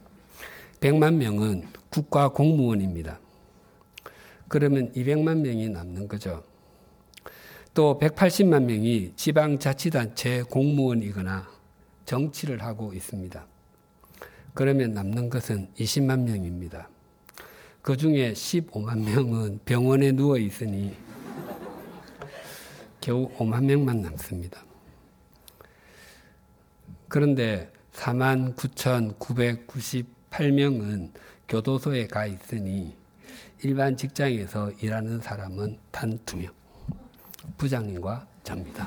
100만 0.79 1.15
명은 1.15 1.65
국가 1.91 2.29
공무원입니다. 2.29 3.19
그러면 4.47 4.93
200만 4.93 5.39
명이 5.39 5.69
남는 5.71 6.07
거죠. 6.07 6.45
또 7.75 7.99
180만 7.99 8.63
명이 8.67 9.15
지방자치단체 9.17 10.45
공무원이거나 10.45 11.49
정치를 12.05 12.63
하고 12.63 12.93
있습니다. 12.93 13.45
그러면 14.55 14.95
남는 14.95 15.31
것은 15.31 15.69
20만 15.77 16.21
명입니다. 16.21 16.89
그 17.83 17.97
중에 17.97 18.33
15만 18.33 19.01
명은 19.01 19.59
병원에 19.65 20.13
누워 20.13 20.39
있으니 20.39 20.95
겨우 23.01 23.29
5만 23.31 23.65
명만 23.65 24.03
남습니다. 24.03 24.68
그런데 27.09 27.71
4만 27.95 28.55
9,998명은 28.55 31.11
교도소에 31.49 32.07
가 32.07 32.27
있으니 32.27 32.95
일반 33.63 33.97
직장에서 33.97 34.71
일하는 34.81 35.21
사람은 35.21 35.79
단 35.91 36.17
두 36.25 36.37
명. 36.37 36.53
부장님과 37.57 38.25
접니다. 38.45 38.87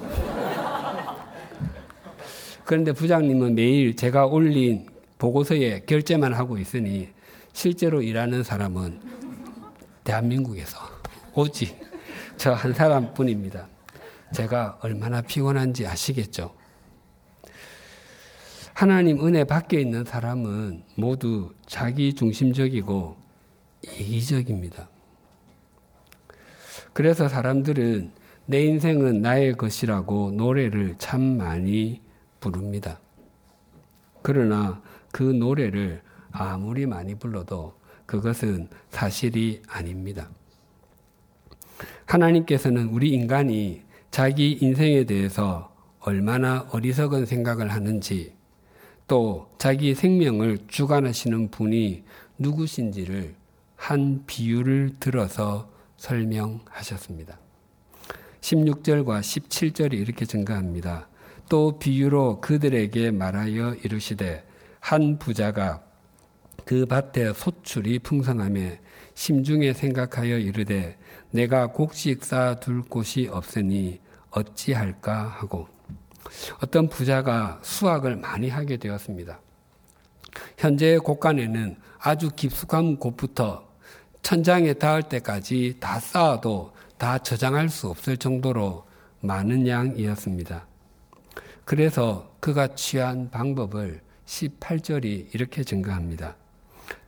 그런데 2.64 2.92
부장님은 2.94 3.56
매일 3.56 3.96
제가 3.96 4.28
올린 4.28 4.88
보고서에 5.18 5.82
결제만 5.88 6.34
하고 6.34 6.58
있으니 6.60 7.10
실제로 7.54 8.02
일하는 8.02 8.44
사람은 8.44 9.02
대한민국에서 10.04 10.78
오직 11.34 11.80
저 12.38 12.54
한 12.54 12.74
사람 12.74 13.14
뿐입니다. 13.14 13.68
제가 14.34 14.78
얼마나 14.82 15.22
피곤한지 15.22 15.86
아시겠죠? 15.86 16.56
하나님 18.82 19.24
은혜 19.24 19.44
밖에 19.44 19.80
있는 19.80 20.04
사람은 20.04 20.82
모두 20.96 21.54
자기 21.68 22.16
중심적이고 22.16 23.16
이기적입니다. 23.84 24.90
그래서 26.92 27.30
사람들은 27.30 28.12
내 28.48 28.66
인생은 28.66 29.22
나의 29.22 29.54
것이라고 29.54 30.32
노래를 30.32 30.96
참 30.98 31.22
많이 31.38 32.02
부릅니다. 32.40 33.00
그러나 34.24 34.82
그 35.12 35.22
노래를 35.22 36.02
아무리 36.32 36.88
많이 36.88 37.14
불러도 37.14 37.76
그것은 38.08 38.68
사실이 38.90 39.62
아닙니다. 39.68 40.28
하나님께서는 42.08 42.88
우리 42.88 43.12
인간이 43.12 43.84
자기 44.10 44.58
인생에 44.60 45.04
대해서 45.04 45.72
얼마나 46.00 46.68
어리석은 46.72 47.28
생각을 47.28 47.72
하는지 47.72 48.41
또 49.12 49.50
자기 49.58 49.94
생명을 49.94 50.60
주관하시는 50.70 51.52
분이 51.52 52.06
누구신지를 52.38 53.36
한 53.76 54.24
비유를 54.26 54.92
들어서 55.02 55.70
설명하셨습니다. 55.98 57.38
16절과 58.40 59.20
17절이 59.20 59.96
이렇게 59.96 60.26
증가합니다. 60.26 61.10
또 61.50 61.78
비유로 61.78 62.40
그들에게 62.40 63.12
말하여 63.12 63.76
이르시되 63.84 64.48
한 64.80 65.20
부자가 65.20 65.84
그 66.64 66.86
밭에 66.86 67.34
소출이 67.34 68.00
풍성함에 68.00 68.80
심중에 69.14 69.74
생각하여 69.74 70.38
이르되 70.38 70.98
내가 71.32 71.68
곡식 71.68 72.24
쌓둘 72.24 72.84
곳이 72.84 73.28
없으니 73.30 74.00
어찌할까 74.30 75.28
하고 75.28 75.68
어떤 76.64 76.90
부자가 76.90 77.60
수확을 77.62 78.16
많이 78.16 78.50
하게 78.50 78.78
되었습니다. 78.78 79.40
현재의 80.58 81.00
곳간에는 81.00 81.76
아주 82.00 82.30
깊숙한 82.32 82.98
곳부터 82.98 83.68
천장에 84.22 84.74
닿을 84.74 85.04
때까지 85.04 85.78
다 85.80 86.00
쌓아도 86.00 86.74
다 86.98 87.18
저장할 87.18 87.70
수 87.70 87.90
없을 87.90 88.18
정도로 88.18 88.86
많은 89.22 89.68
양이었습니다. 89.68 90.66
그래서 91.66 92.32
그가 92.40 92.76
취한 92.76 93.30
방법을 93.30 94.02
18절이 94.26 95.34
이렇게 95.34 95.64
증가합니다. 95.64 96.36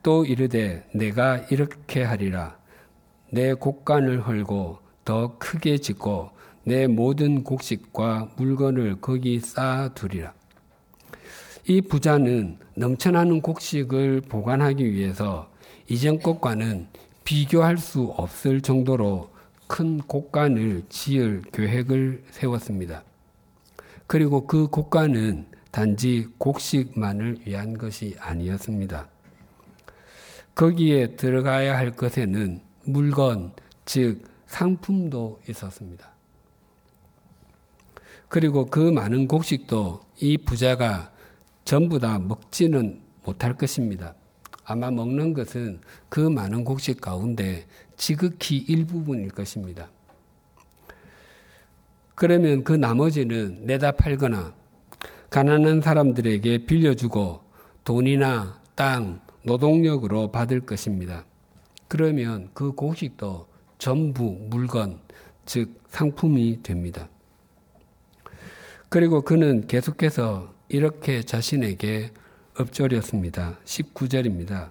또 0.01 0.25
이르되 0.25 0.87
내가 0.93 1.37
이렇게 1.49 2.03
하리라. 2.03 2.57
내 3.31 3.53
곡간을 3.53 4.27
헐고 4.27 4.79
더 5.05 5.37
크게 5.37 5.77
짓고 5.77 6.31
내 6.65 6.87
모든 6.87 7.43
곡식과 7.43 8.31
물건을 8.37 9.01
거기 9.01 9.39
쌓아두리라. 9.39 10.33
이 11.67 11.81
부자는 11.81 12.57
넘쳐나는 12.75 13.41
곡식을 13.41 14.21
보관하기 14.21 14.93
위해서 14.93 15.49
이전 15.89 16.19
것과는 16.19 16.87
비교할 17.23 17.77
수 17.77 18.03
없을 18.03 18.61
정도로 18.61 19.29
큰 19.67 19.97
곡간을 19.99 20.83
지을 20.89 21.41
계획을 21.51 22.23
세웠습니다. 22.31 23.03
그리고 24.07 24.45
그 24.47 24.67
곡간은 24.67 25.47
단지 25.71 26.27
곡식만을 26.37 27.39
위한 27.45 27.77
것이 27.77 28.15
아니었습니다. 28.19 29.07
거기에 30.55 31.15
들어가야 31.15 31.77
할 31.77 31.91
것에는 31.91 32.61
물건, 32.85 33.53
즉 33.85 34.23
상품도 34.45 35.41
있었습니다. 35.49 36.12
그리고 38.33 38.65
그 38.65 38.79
많은 38.79 39.27
곡식도 39.27 39.99
이 40.19 40.39
부자가 40.39 41.11
전부 41.65 41.99
다 41.99 42.17
먹지는 42.17 42.99
못할 43.23 43.55
것입니다. 43.55 44.15
아마 44.65 44.89
먹는 44.89 45.35
것은 45.35 45.81
그 46.09 46.19
많은 46.19 46.63
곡식 46.63 46.99
가운데 46.99 47.67
지극히 47.95 48.57
일부분일 48.57 49.29
것입니다. 49.29 49.87
그러면 52.15 52.63
그 52.63 52.73
나머지는 52.73 53.67
내다 53.67 53.91
팔거나 53.91 54.55
가난한 55.29 55.81
사람들에게 55.81 56.65
빌려주고 56.65 57.39
돈이나 57.83 58.59
땅, 58.73 59.21
노동력으로 59.43 60.31
받을 60.31 60.61
것입니다. 60.61 61.23
그러면 61.87 62.49
그 62.55 62.71
곡식도 62.71 63.45
전부 63.77 64.35
물건, 64.49 64.97
즉 65.45 65.79
상품이 65.89 66.63
됩니다. 66.63 67.07
그리고 68.93 69.21
그는 69.23 69.65
계속해서 69.65 70.53
이렇게 70.69 71.23
자신에게 71.23 72.11
엎조렸습니다. 72.59 73.57
19절입니다. 73.65 74.69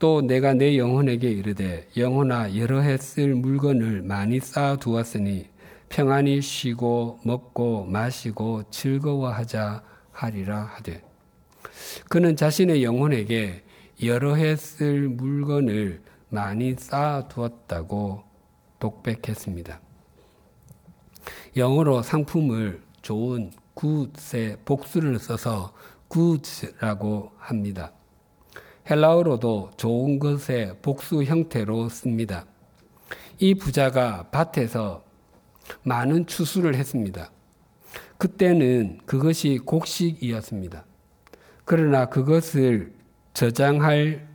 또 0.00 0.20
내가 0.20 0.52
내 0.52 0.76
영혼에게 0.76 1.30
이르되 1.30 1.86
영혼아 1.96 2.56
여러 2.56 2.80
해 2.80 2.96
쓸 2.96 3.36
물건을 3.36 4.02
많이 4.02 4.40
쌓아 4.40 4.74
두었으니 4.74 5.48
평안히 5.88 6.42
쉬고 6.42 7.20
먹고 7.22 7.84
마시고 7.84 8.64
즐거워하자 8.70 9.84
하리라 10.10 10.62
하되 10.74 11.04
그는 12.08 12.34
자신의 12.34 12.82
영혼에게 12.82 13.62
여러 14.02 14.34
해 14.34 14.56
쓸 14.56 15.08
물건을 15.08 16.02
많이 16.30 16.74
쌓아 16.76 17.28
두었다고 17.28 18.24
독백했습니다. 18.80 19.80
영어로 21.56 22.02
상품을 22.02 22.85
좋은 23.06 23.52
굿의 23.74 24.56
복수를 24.64 25.20
써서 25.20 25.72
굿이라고 26.08 27.30
합니다. 27.38 27.92
헬라어로도 28.90 29.70
좋은 29.76 30.18
것의 30.18 30.78
복수 30.82 31.22
형태로 31.22 31.88
씁니다. 31.88 32.46
이 33.38 33.54
부자가 33.54 34.28
밭에서 34.32 35.04
많은 35.84 36.26
추수를 36.26 36.74
했습니다. 36.74 37.30
그때는 38.18 38.98
그것이 39.06 39.60
곡식이었습니다. 39.64 40.84
그러나 41.64 42.06
그것을 42.06 42.92
저장할 43.34 44.26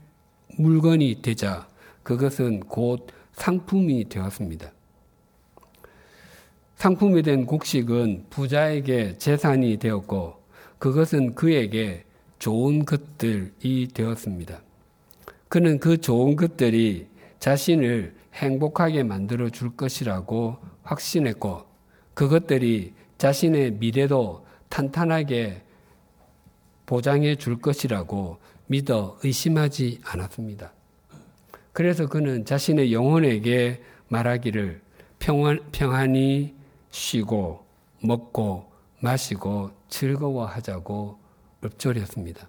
물건이 0.58 1.22
되자 1.22 1.68
그것은 2.04 2.62
곧 2.62 3.08
상품이 3.34 4.08
되었습니다. 4.08 4.72
상품이 6.82 7.22
된 7.22 7.46
곡식은 7.46 8.26
부자에게 8.32 9.20
재산이 9.20 9.78
되었고 9.78 10.42
그것은 10.80 11.36
그에게 11.36 12.06
좋은 12.40 12.86
것들이 12.86 13.90
되었습니다. 13.94 14.64
그는 15.48 15.78
그 15.78 16.02
좋은 16.02 16.36
것들이 16.36 17.06
자신을 17.38 18.16
행복하게 18.34 19.04
만들어 19.04 19.52
줄 19.52 19.76
것이라고 19.76 20.58
확신했고 20.82 21.66
그것들이 22.16 22.94
자신의 23.20 23.74
미래도 23.74 24.44
탄탄하게 24.70 25.62
보장해 26.88 27.36
줄 27.36 27.60
것이라고 27.60 28.40
믿어 28.66 29.20
의심하지 29.24 30.00
않았습니다. 30.04 30.74
그래서 31.74 32.08
그는 32.08 32.44
자신의 32.44 32.92
영혼에게 32.92 33.84
말하기를 34.08 34.82
평안, 35.20 35.60
평안히 35.72 36.60
쉬고 36.92 37.66
먹고 38.02 38.72
마시고 39.00 39.72
즐거워하자고 39.90 41.18
읊조렸습니다. 41.64 42.48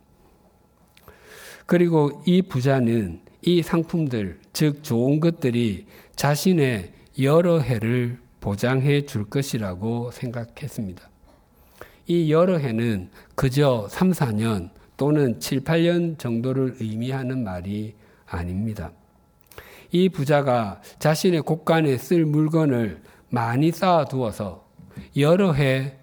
그리고 1.67 2.23
이 2.27 2.43
부자는 2.43 3.21
이 3.43 3.63
상품들, 3.63 4.41
즉 4.53 4.83
좋은 4.85 5.21
것들이 5.21 5.87
자신의 6.17 6.93
여러 7.21 7.59
해를 7.59 8.19
보장해 8.41 9.07
줄 9.07 9.25
것이라고 9.25 10.11
생각했습니다. 10.11 11.09
이 12.07 12.33
여러 12.33 12.59
해는 12.59 13.11
그저 13.35 13.87
3, 13.89 14.11
4년 14.11 14.71
또는 14.97 15.41
7, 15.41 15.61
8년 15.61 16.19
정도를 16.19 16.77
의미하는 16.81 17.45
말이 17.45 17.95
아닙니다. 18.27 18.93
이 19.91 20.09
부자가 20.09 20.81
자신의 20.99 21.43
곳간에 21.43 21.97
쓸 21.99 22.25
물건을 22.25 23.03
많이 23.33 23.73
쌓아두어서 23.73 24.63
여러 25.17 25.55
해 25.55 25.97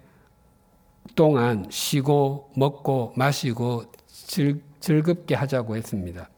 동안 1.14 1.64
쉬고 1.70 2.50
먹고 2.56 3.12
마시고 3.16 3.84
즐, 4.08 4.60
즐겁게 4.80 5.36
하자고 5.36 5.76
했습니다. 5.76 6.28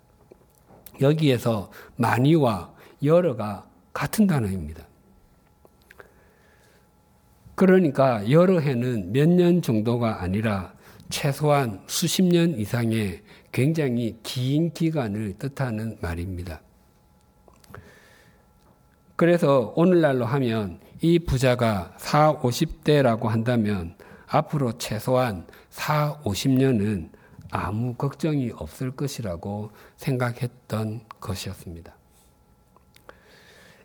여기에서 1.01 1.71
많이와 1.97 2.75
여러가 3.03 3.67
같은 3.95 4.27
단어입니다. 4.27 4.87
그러니까 7.55 8.31
여러 8.31 8.61
해는 8.61 9.13
몇 9.13 9.29
년 9.31 9.63
정도가 9.63 10.21
아니라 10.21 10.75
최소한 11.09 11.83
수십 11.87 12.23
년 12.23 12.59
이상의 12.59 13.23
굉장히 13.51 14.19
긴 14.23 14.73
기간을 14.75 15.39
뜻하는 15.39 15.97
말입니다. 16.03 16.61
그래서 19.17 19.73
오늘날로 19.77 20.25
하면 20.25 20.81
이 21.01 21.19
부자가 21.19 21.95
4, 21.99 22.39
50대라고 22.39 23.27
한다면 23.27 23.95
앞으로 24.27 24.79
최소한 24.79 25.47
4, 25.71 26.21
50년은 26.25 27.11
아무 27.51 27.95
걱정이 27.95 28.51
없을 28.55 28.93
것이라고 28.93 29.71
생각했던 29.97 31.03
것이었습니다. 31.21 31.95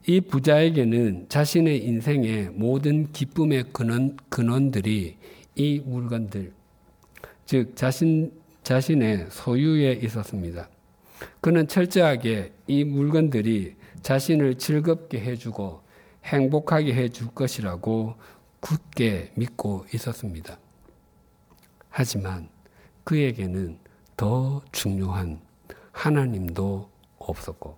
이 0.08 0.22
부자에게는 0.22 1.26
자신의 1.28 1.84
인생의 1.84 2.52
모든 2.52 3.12
기쁨의 3.12 3.66
근원, 3.74 4.16
근원들이 4.30 5.18
이 5.56 5.82
물건들, 5.86 6.54
즉, 7.46 7.76
자신, 7.76 8.32
자신의 8.63 9.28
소유에 9.30 10.00
있었습니다. 10.04 10.70
그는 11.42 11.68
철저하게 11.68 12.54
이 12.68 12.86
물건들이 12.86 13.76
자신을 14.08 14.56
즐겁게 14.56 15.20
해주고 15.20 15.82
행복하게 16.24 16.93
해줄 16.93 17.28
것이라고 17.36 18.15
굳게 18.62 19.34
믿고 19.36 19.86
있었습니다. 19.93 20.58
하지만 21.89 22.48
그에게는 23.04 23.78
더 24.15 24.62
중요한 24.72 25.41
하나님도 25.91 26.89
없었고, 27.17 27.78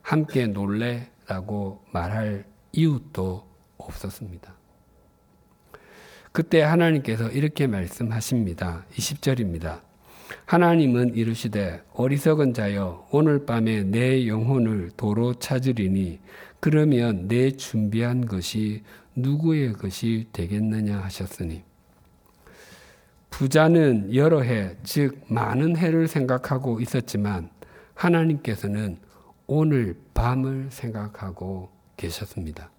함께 0.00 0.46
놀래라고 0.46 1.84
말할 1.92 2.46
이웃도 2.72 3.46
없었습니다. 3.76 4.54
그때 6.32 6.62
하나님께서 6.62 7.28
이렇게 7.28 7.66
말씀하십니다. 7.66 8.86
20절입니다. 8.92 9.87
하나님은 10.44 11.14
이르시되 11.14 11.82
어리석은 11.94 12.54
자여 12.54 13.08
오늘 13.10 13.46
밤에 13.46 13.84
내 13.84 14.26
영혼을 14.26 14.90
도로 14.96 15.34
찾으리니 15.34 16.20
그러면 16.60 17.28
내 17.28 17.50
준비한 17.52 18.26
것이 18.26 18.82
누구의 19.14 19.74
것이 19.74 20.26
되겠느냐 20.32 20.98
하셨으니 20.98 21.62
부자는 23.30 24.14
여러 24.14 24.40
해, 24.40 24.76
즉 24.82 25.20
많은 25.28 25.76
해를 25.76 26.08
생각하고 26.08 26.80
있었지만 26.80 27.50
하나님께서는 27.94 28.98
오늘 29.46 29.96
밤을 30.14 30.68
생각하고 30.70 31.70
계셨습니다. 31.96 32.70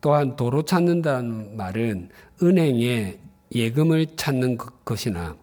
또한 0.00 0.36
도로 0.36 0.62
찾는다는 0.64 1.56
말은 1.56 2.08
은행에 2.42 3.18
예금을 3.54 4.06
찾는 4.16 4.58
것이나 4.84 5.36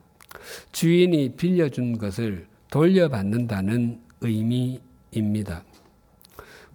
주인이 0.71 1.36
빌려준 1.36 1.97
것을 1.97 2.47
돌려받는다는 2.71 3.99
의미입니다. 4.21 5.63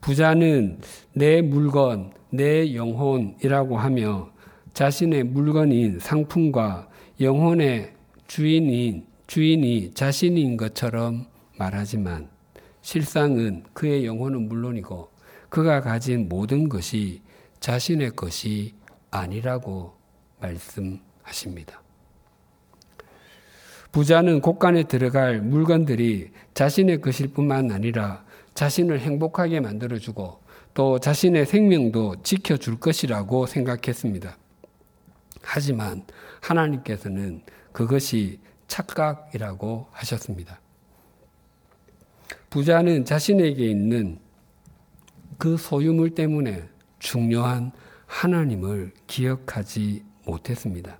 부자는 0.01 0.81
내 1.13 1.41
물건, 1.41 2.13
내 2.31 2.75
영혼이라고 2.75 3.79
하며 3.79 4.31
자신의 4.75 5.25
물건인 5.25 5.99
상품과 6.01 6.89
영혼의 7.21 7.93
주인인 8.27 9.07
주인이 9.27 9.93
자신인 9.95 10.57
것처럼 10.57 11.27
말하지만 11.57 12.29
실상은 12.83 13.63
그의 13.73 14.05
영혼은 14.05 14.49
물론이고 14.49 15.09
그가 15.49 15.81
가진 15.81 16.29
모든 16.29 16.69
것이 16.69 17.23
자신의 17.61 18.11
것이 18.17 18.75
아니라고 19.11 19.95
말씀하십니다. 20.41 21.84
부자는 23.95 24.41
곳간에 24.41 24.83
들어갈 24.83 25.41
물건들이 25.41 26.33
자신의 26.55 27.01
것일 27.01 27.29
뿐만 27.29 27.71
아니라 27.71 28.25
자신을 28.55 28.99
행복하게 28.99 29.61
만들어주고 29.61 30.41
또 30.75 30.99
자신의 30.99 31.47
생명도 31.47 32.17
지켜줄 32.25 32.81
것이라고 32.81 33.47
생각했습니다. 33.47 34.37
하지만 35.43 36.03
하나님께서는 36.41 37.43
그것이 37.71 38.41
착각이라고 38.67 39.87
하셨습니다. 39.93 40.61
부자는 42.51 43.05
자신에게 43.05 43.65
있는 43.65 44.19
그 45.39 45.57
소유물 45.57 46.17
때문에 46.17 46.65
중요한 46.99 47.71
하나님을 48.07 48.91
기억하지 49.07 50.03
못했습니다. 50.27 50.99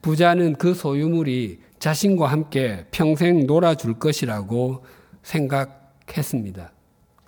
부자는 0.00 0.54
그 0.54 0.72
소유물이 0.72 1.60
자신과 1.82 2.28
함께 2.28 2.86
평생 2.92 3.44
놀아줄 3.44 3.98
것이라고 3.98 4.84
생각했습니다. 5.24 6.70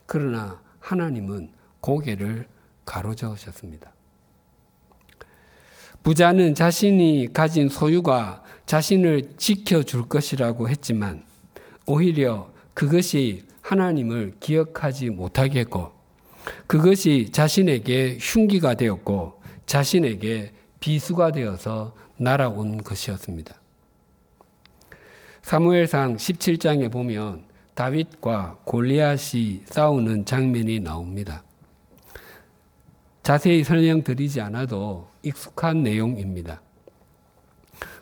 그러나 0.07 0.61
하나님은 0.79 1.51
고개를 1.81 2.47
가로저으셨습니다. 2.85 3.93
부자는 6.05 6.55
자신이 6.55 7.31
가진 7.33 7.69
소유가 7.69 8.45
자신을 8.65 9.33
지켜줄 9.39 10.09
것이라고 10.09 10.69
했지만 10.69 11.25
오히려 11.85 12.49
그것이 12.75 13.49
하나님을 13.61 14.37
기억하지 14.39 15.11
못하게 15.11 15.61
했고 15.61 15.91
그것이 16.69 17.31
자신에게 17.33 18.19
흉기가 18.21 18.75
되었고 18.75 19.43
자신에게 19.67 20.53
비수가 20.79 21.33
되어서 21.33 21.97
날아온 22.19 22.85
것이었습니다. 22.85 23.64
사무엘상 25.45 26.17
17장에 26.17 26.91
보면 26.91 27.45
다윗과 27.75 28.61
골리앗이 28.65 29.61
싸우는 29.67 30.25
장면이 30.25 30.81
나옵니다. 30.81 31.45
자세히 33.23 33.63
설명드리지 33.63 34.41
않아도 34.41 35.07
익숙한 35.23 35.83
내용입니다. 35.83 36.63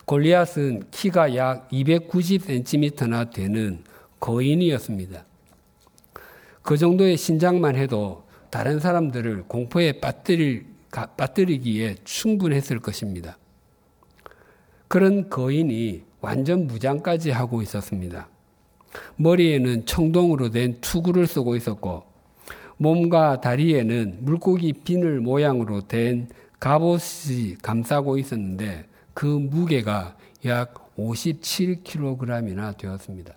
골리앗은 0.05 0.85
키가 0.93 1.35
약 1.35 1.69
290cm나 1.71 3.33
되는 3.33 3.83
거인이었습니다. 4.21 5.25
그 6.63 6.77
정도의 6.77 7.17
신장만 7.17 7.75
해도 7.75 8.23
다른 8.51 8.79
사람들을 8.79 9.47
공포에 9.49 9.99
빠뜨릴, 9.99 10.67
빠뜨리기에 10.93 11.97
충분했을 12.05 12.79
것입니다. 12.79 13.37
그런 14.87 15.29
거인이 15.29 16.12
완전 16.23 16.67
무장까지 16.67 17.31
하고 17.31 17.61
있었습니다. 17.63 18.29
머리에는 19.17 19.85
청동으로 19.87 20.51
된 20.51 20.81
투구를 20.81 21.27
쓰고 21.27 21.57
있었고 21.57 22.05
몸과 22.79 23.41
다리에는 23.41 24.19
물고기 24.21 24.73
비늘 24.73 25.21
모양으로 25.21 25.83
된 25.83 26.29
갑옷이 26.59 27.57
감싸고 27.61 28.19
있었는데 28.19 28.87
그 29.15 29.27
무게가 29.27 30.17
약 30.47 30.97
57kg이나 30.97 32.77
되었습니다. 32.79 33.35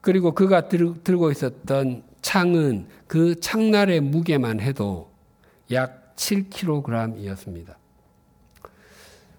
그리고 0.00 0.32
그가 0.32 0.68
들, 0.68 1.02
들고 1.02 1.30
있었던 1.32 2.02
창은 2.22 2.86
그 3.06 3.38
창날의 3.40 4.00
무게만 4.00 4.60
해도 4.60 5.10
약 5.70 6.14
7kg이었습니다. 6.16 7.75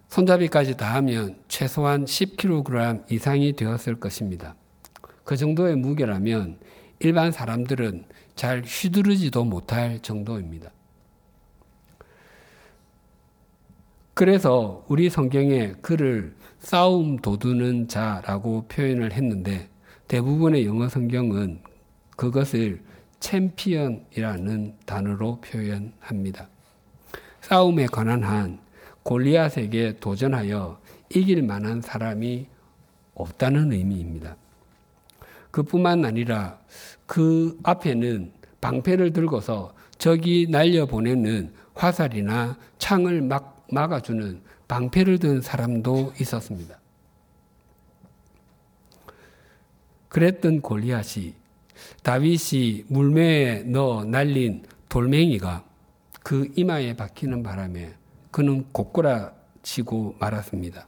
손잡이까지 0.09 0.77
다 0.77 0.95
하면 0.95 1.37
최소한 1.47 2.05
10kg 2.05 3.11
이상이 3.11 3.53
되었을 3.53 3.99
것입니다. 3.99 4.55
그 5.23 5.35
정도의 5.35 5.75
무게라면 5.75 6.57
일반 6.99 7.31
사람들은 7.31 8.05
잘 8.35 8.61
휘두르지도 8.61 9.43
못할 9.43 9.99
정도입니다. 9.99 10.71
그래서 14.13 14.83
우리 14.87 15.09
성경에 15.09 15.73
그를 15.81 16.35
싸움 16.59 17.17
도두는 17.17 17.87
자라고 17.87 18.65
표현을 18.67 19.11
했는데 19.11 19.69
대부분의 20.07 20.65
영어 20.65 20.89
성경은 20.89 21.59
그것을 22.15 22.81
챔피언이라는 23.19 24.75
단어로 24.85 25.41
표현합니다. 25.41 26.49
싸움에 27.41 27.85
관한 27.87 28.23
한 28.23 28.59
골리앗에게 29.07 29.99
도전하여 30.01 30.81
이길 31.09 31.41
만한 31.41 31.81
사람이 31.81 32.45
없다는 33.15 33.71
의미입니다. 33.71 34.35
그뿐만 35.49 36.03
아니라 36.03 36.59
그 37.05 37.57
앞에는 37.63 38.33
방패를 38.59 39.13
들고서 39.13 39.73
적이 39.97 40.47
날려보내는 40.49 41.53
화살이나 41.73 42.57
창을 42.79 43.21
막 43.21 43.65
막아주는 43.71 44.41
방패를 44.67 45.19
든 45.19 45.41
사람도 45.41 46.13
있었습니다. 46.19 46.77
그랬던 50.09 50.61
골리앗이 50.61 51.33
다윗이 52.03 52.85
물매에 52.89 53.63
넣어 53.67 54.03
날린 54.03 54.65
돌멩이가 54.89 55.63
그 56.23 56.51
이마에 56.57 56.97
박히는 56.97 57.41
바람에 57.41 57.93
그는 58.37 58.65
고꾸라치고 58.71 60.17
말았습니다. 60.19 60.87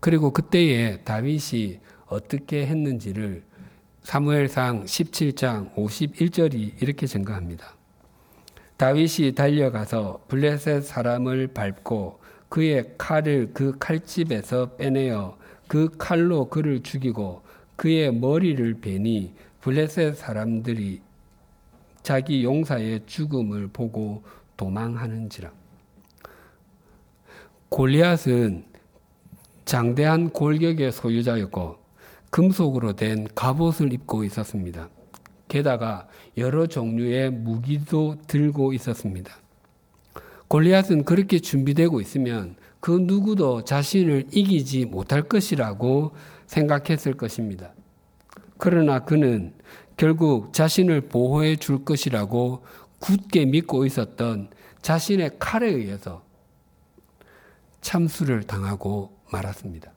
그리고 0.00 0.30
그때에 0.30 1.02
다윗이 1.02 1.80
어떻게 2.06 2.66
했는지를 2.66 3.44
사무엘상 4.04 4.86
17장 4.86 5.74
51절이 5.74 6.80
이렇게 6.82 7.06
증가합니다. 7.06 7.74
다윗이 8.78 9.34
달려가서 9.34 10.24
블레셋 10.28 10.82
사람을 10.82 11.48
밟고 11.48 12.20
그의 12.48 12.94
칼을 12.96 13.50
그 13.52 13.76
칼집에서 13.78 14.76
빼내어 14.76 15.36
그 15.68 15.90
칼로 15.98 16.48
그를 16.48 16.82
죽이고 16.82 17.42
그의 17.76 18.14
머리를 18.14 18.80
베니 18.80 19.34
블레셋 19.60 20.16
사람들이 20.16 21.02
자기 22.02 22.44
용사의 22.44 23.02
죽음을 23.04 23.68
보고 23.68 24.22
도망하는지라. 24.56 25.59
골리앗은 27.70 28.64
장대한 29.64 30.30
골격의 30.30 30.90
소유자였고 30.90 31.76
금속으로 32.30 32.94
된 32.94 33.28
갑옷을 33.36 33.92
입고 33.92 34.24
있었습니다. 34.24 34.88
게다가 35.46 36.08
여러 36.36 36.66
종류의 36.66 37.30
무기도 37.30 38.16
들고 38.26 38.72
있었습니다. 38.72 39.32
골리앗은 40.48 41.04
그렇게 41.04 41.38
준비되고 41.38 42.00
있으면 42.00 42.56
그 42.80 42.90
누구도 42.90 43.62
자신을 43.62 44.26
이기지 44.32 44.86
못할 44.86 45.22
것이라고 45.22 46.10
생각했을 46.46 47.14
것입니다. 47.14 47.72
그러나 48.58 49.04
그는 49.04 49.54
결국 49.96 50.52
자신을 50.52 51.02
보호해 51.02 51.54
줄 51.54 51.84
것이라고 51.84 52.64
굳게 52.98 53.44
믿고 53.44 53.86
있었던 53.86 54.50
자신의 54.82 55.36
칼에 55.38 55.68
의해서 55.68 56.28
참수를 57.80 58.44
당하고 58.44 59.16
말았습니다. 59.30 59.92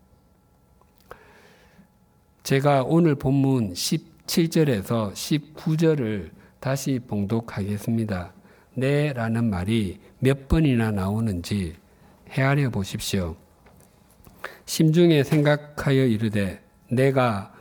제가 2.43 2.83
오늘 2.83 3.15
본문 3.15 3.73
17절에서 3.73 5.13
19절을 5.13 6.31
다시 6.59 6.99
봉독하겠습니다. 6.99 8.33
네 8.75 9.13
라는 9.13 9.49
말이 9.49 9.99
몇 10.19 10.47
번이나 10.47 10.91
나오는지 10.91 11.75
헤아려 12.29 12.69
보십시오. 12.69 13.35
심중에 14.65 15.23
생각하여 15.23 16.05
이르되 16.05 16.61
내가 16.89 17.53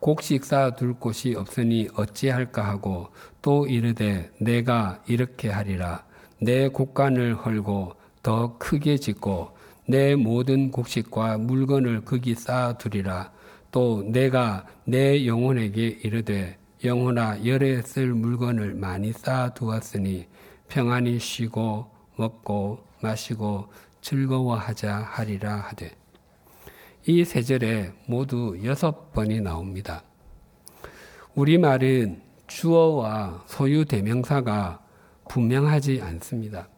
곡식 0.00 0.44
쌓아둘 0.44 0.94
곳이 0.94 1.34
없으니 1.34 1.88
어찌할까 1.94 2.62
하고 2.62 3.08
또 3.42 3.66
이르되 3.66 4.30
내가 4.40 5.02
이렇게 5.06 5.48
하리라 5.48 6.04
내 6.40 6.68
곡간을 6.68 7.34
헐고 7.34 7.94
더 8.26 8.58
크게 8.58 8.96
짓고 8.96 9.56
내 9.86 10.16
모든 10.16 10.72
곡식과 10.72 11.38
물건을 11.38 12.04
거기 12.04 12.34
쌓아두리라 12.34 13.30
또 13.70 14.02
내가 14.02 14.66
내 14.84 15.26
영혼에게 15.26 16.00
이르되 16.02 16.58
영혼아 16.82 17.46
열에 17.46 17.82
쓸 17.82 18.12
물건을 18.14 18.74
많이 18.74 19.12
쌓아두었으니 19.12 20.26
평안히 20.66 21.20
쉬고 21.20 21.88
먹고 22.16 22.80
마시고 23.00 23.68
즐거워하자 24.00 25.06
하리라 25.08 25.58
하되 25.58 25.92
이 27.06 27.24
세 27.24 27.42
절에 27.42 27.92
모두 28.08 28.58
여섯 28.64 29.12
번이 29.12 29.40
나옵니다. 29.40 30.02
우리말은 31.36 32.22
주어와 32.48 33.44
소유 33.46 33.84
대명사가 33.84 34.84
분명하지 35.28 36.00
않습니다. 36.02 36.68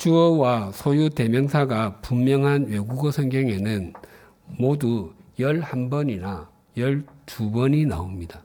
주어와 0.00 0.72
소유 0.72 1.10
대명사가 1.10 2.00
분명한 2.00 2.68
외국어 2.68 3.10
성경에는 3.10 3.92
모두 4.46 5.12
11번이나 5.38 6.48
12번이 6.74 7.86
나옵니다. 7.86 8.40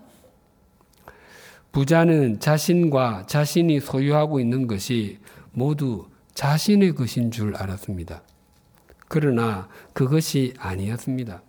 부자는 1.71 2.41
자신과 2.41 3.27
자신이 3.27 3.79
소유하고 3.79 4.41
있는 4.41 4.67
것이 4.67 5.17
모두 5.53 6.09
자신의 6.33 6.93
것인 6.93 7.31
줄 7.31 7.55
알았습니다. 7.55 8.21
그러나 9.07 9.69
그것이 9.93 10.53
아니었습니다. 10.57 11.41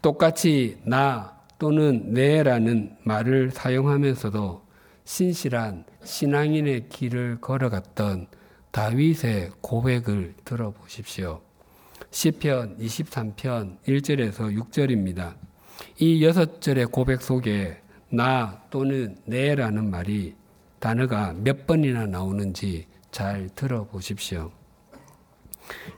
똑같이 0.00 0.78
나 0.84 1.36
또는 1.58 2.14
내라는 2.14 2.96
말을 3.02 3.50
사용하면서도 3.50 4.62
신실한 5.04 5.84
신앙인의 6.06 6.88
길을 6.88 7.38
걸어갔던 7.40 8.28
다윗의 8.70 9.50
고백을 9.60 10.34
들어보십시오. 10.44 11.40
시편 12.10 12.78
23편 12.78 13.78
1절에서 13.86 14.56
6절입니다. 14.56 15.34
이 15.98 16.24
여섯 16.24 16.60
절의 16.60 16.86
고백 16.86 17.20
속에 17.20 17.78
나 18.08 18.62
또는 18.70 19.16
내라는 19.24 19.90
말이 19.90 20.34
단어가 20.78 21.34
몇 21.36 21.66
번이나 21.66 22.06
나오는지 22.06 22.86
잘 23.10 23.48
들어보십시오. 23.54 24.52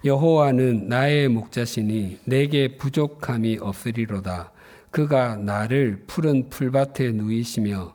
여호와는 0.05 0.89
나의 0.89 1.29
목자시니 1.29 2.21
내게 2.25 2.77
부족함이 2.79 3.59
없으리로다. 3.61 4.53
그가 4.91 5.37
나를 5.37 6.05
푸른 6.07 6.49
풀밭에 6.49 7.13
누이시며 7.13 7.95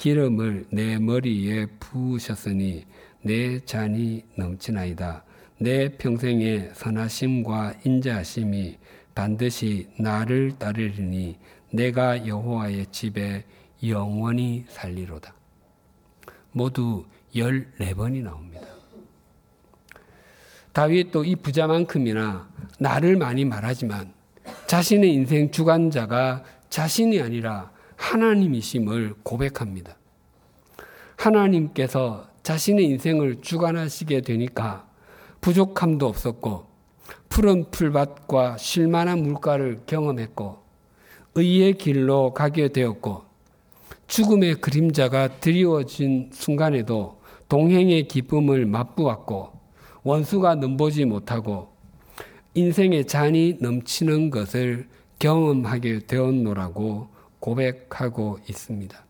기름을 0.00 0.64
내 0.70 0.98
머리에 0.98 1.66
부으셨으니 1.78 2.86
내 3.20 3.60
잔이 3.60 4.24
넘치나이다. 4.34 5.22
내 5.58 5.90
평생의 5.90 6.70
선하심과 6.72 7.74
인자하심이 7.84 8.78
반드시 9.14 9.90
나를 9.98 10.58
따르리니 10.58 11.36
내가 11.70 12.26
여호와의 12.26 12.86
집에 12.90 13.44
영원히 13.86 14.64
살리로다. 14.68 15.34
모두 16.52 17.04
14번이 17.34 18.22
나옵니다. 18.22 18.68
다윗도 20.72 21.24
이 21.24 21.36
부자만큼이나 21.36 22.48
나를 22.78 23.18
많이 23.18 23.44
말하지만 23.44 24.14
자신의 24.66 25.12
인생 25.12 25.50
주관자가 25.50 26.42
자신이 26.70 27.20
아니라 27.20 27.70
하나님이심을 28.00 29.14
고백합니다. 29.22 29.96
하나님께서 31.16 32.28
자신의 32.42 32.86
인생을 32.86 33.42
주관하시게 33.42 34.22
되니까 34.22 34.88
부족함도 35.42 36.06
없었고 36.06 36.66
푸른 37.28 37.70
풀밭과 37.70 38.56
쉴만한 38.56 39.22
물가를 39.22 39.82
경험했고 39.86 40.58
의의 41.34 41.74
길로 41.74 42.32
가게 42.32 42.68
되었고 42.68 43.24
죽음의 44.06 44.56
그림자가 44.56 45.38
드리워진 45.38 46.30
순간에도 46.32 47.20
동행의 47.48 48.08
기쁨을 48.08 48.66
맛보았고 48.66 49.52
원수가 50.02 50.56
넘보지 50.56 51.04
못하고 51.04 51.68
인생의 52.54 53.06
잔이 53.06 53.58
넘치는 53.60 54.30
것을 54.30 54.88
경험하게 55.18 56.06
되었노라고 56.06 57.19
고백하고 57.40 58.38
있습니다. 58.48 59.04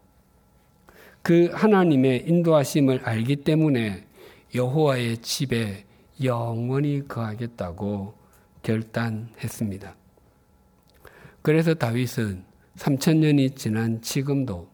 그 1.22 1.50
하나님의 1.52 2.24
인도하심을 2.26 3.00
알기 3.04 3.36
때문에 3.36 4.06
여호와의 4.54 5.18
집에 5.18 5.84
영원히 6.22 7.06
거하겠다고 7.06 8.14
결단했습니다. 8.62 9.96
그래서 11.42 11.74
다윗은 11.74 12.44
3천년이 12.76 13.56
지난 13.56 14.00
지금도 14.00 14.68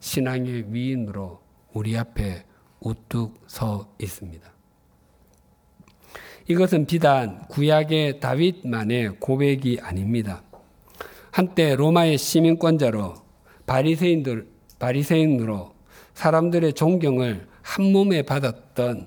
신앙의 0.00 0.72
위인으로 0.72 1.40
우리 1.72 1.96
앞에 1.96 2.44
우뚝 2.80 3.44
서 3.46 3.92
있습니다. 4.00 4.52
이것은 6.48 6.86
비단 6.86 7.46
구약의 7.48 8.20
다윗만의 8.20 9.16
고백이 9.18 9.80
아닙니다. 9.82 10.42
한때 11.36 11.76
로마의 11.76 12.16
시민권자로 12.16 13.12
바리새인들 13.66 14.48
바리새인으로 14.78 15.74
사람들의 16.14 16.72
존경을 16.72 17.46
한 17.60 17.92
몸에 17.92 18.22
받았던 18.22 19.06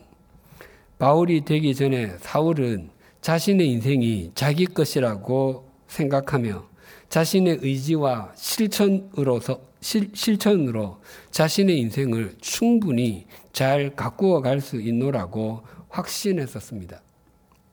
바울이 0.99 1.43
되기 1.43 1.73
전에 1.73 2.17
사울은 2.19 2.91
자신의 3.21 3.67
인생이 3.71 4.33
자기 4.35 4.67
것이라고 4.67 5.71
생각하며 5.87 6.67
자신의 7.09 7.61
의지와 7.63 8.33
실천으로서 8.35 9.61
실, 9.81 10.11
실천으로 10.13 11.01
자신의 11.31 11.79
인생을 11.79 12.35
충분히 12.41 13.25
잘 13.53 13.95
가꾸어 13.95 14.41
갈 14.41 14.61
수 14.61 14.79
있노라고 14.79 15.63
확신했었습니다. 15.89 17.01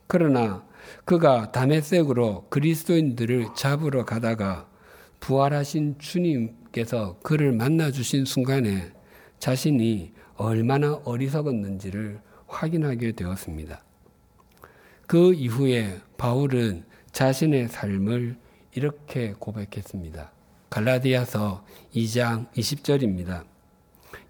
그러나 0.07 0.65
그가 1.05 1.53
다메섹으로 1.53 2.47
그리스도인들을 2.49 3.49
잡으러 3.57 4.05
가다가 4.05 4.69
부활하신 5.21 5.99
주님께서 5.99 7.19
그를 7.23 7.53
만나 7.53 7.91
주신 7.91 8.25
순간에 8.25 8.93
자신이 9.39 10.13
얼마나 10.37 10.95
어리석었는지를 11.05 12.21
확인하게 12.47 13.13
되었습니다. 13.13 13.83
그 15.07 15.35
이후에 15.35 16.01
바울은 16.17 16.85
자신의 17.13 17.69
삶을 17.69 18.37
이렇게 18.75 19.35
고백했습니다. 19.39 20.33
갈라디아서 20.69 21.65
2장 21.95 22.51
20절입니다. 22.53 23.45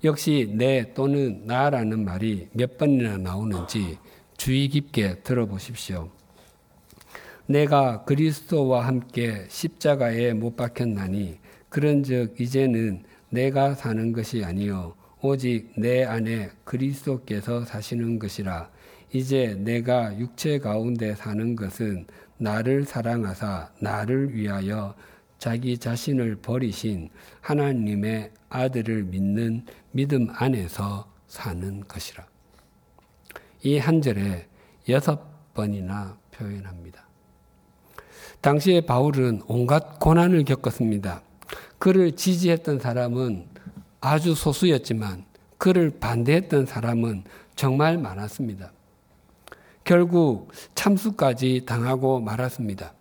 역시 0.05 0.53
내 0.55 0.93
또는 0.95 1.47
나라는 1.47 2.05
말이 2.05 2.49
몇 2.53 2.79
번이나 2.79 3.17
나오는지 3.17 3.99
주의 4.37 4.69
깊게 4.69 5.21
들어보십시오. 5.23 6.11
내가 7.47 8.05
그리스도와 8.05 8.87
함께 8.87 9.45
십자가에 9.49 10.33
못 10.33 10.57
박혔나니 10.57 11.39
그런즉 11.69 12.41
이제는 12.41 13.05
내가 13.31 13.75
사는 13.75 14.13
것이 14.13 14.45
아니요 14.45 14.95
오직 15.21 15.73
내 15.77 16.05
안에 16.05 16.51
그리스도께서 16.65 17.65
사시는 17.65 18.19
것이라 18.19 18.71
이제 19.13 19.55
내가 19.59 20.17
육체 20.19 20.59
가운데 20.59 21.15
사는 21.15 21.57
것은 21.57 22.07
나를 22.39 22.85
사랑하사 22.85 23.71
나를 23.81 24.35
위하여 24.35 24.95
자기 25.39 25.79
자신을 25.79 26.37
버리신 26.37 27.11
하나님의 27.41 28.33
아들을 28.49 29.05
믿는 29.05 29.65
믿음 29.93 30.29
안에서 30.31 31.11
사는 31.27 31.81
것이라. 31.87 32.27
이 33.63 33.79
한 33.79 34.01
절에 34.03 34.47
여섯 34.89 35.53
번이나 35.55 36.19
표현합니다. 36.31 37.06
당시에 38.41 38.83
바울은 38.83 39.43
온갖 39.47 39.99
고난을 39.99 40.45
겪었습니다. 40.45 41.23
그를 41.79 42.13
지지했던 42.13 42.79
사람은 42.79 43.47
아주 44.01 44.35
소수였지만 44.35 45.25
그를 45.59 45.91
반대했던 45.99 46.67
사람은 46.67 47.25
정말 47.55 47.99
많았습니다. 47.99 48.73
결국 49.85 50.53
참수까지 50.75 51.63
당하고 51.67 52.21
말았습니다. 52.21 52.93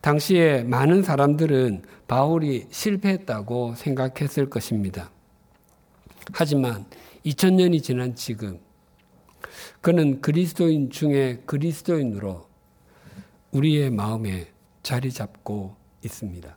당시에 0.00 0.62
많은 0.62 1.02
사람들은 1.02 1.82
바울이 2.08 2.66
실패했다고 2.70 3.74
생각했을 3.76 4.48
것입니다. 4.48 5.10
하지만 6.32 6.86
2000년이 7.24 7.82
지난 7.82 8.14
지금 8.14 8.58
그는 9.80 10.20
그리스도인 10.20 10.90
중에 10.90 11.42
그리스도인으로 11.46 12.49
우리의 13.52 13.90
마음에 13.90 14.46
자리 14.82 15.10
잡고 15.10 15.74
있습니다. 16.04 16.56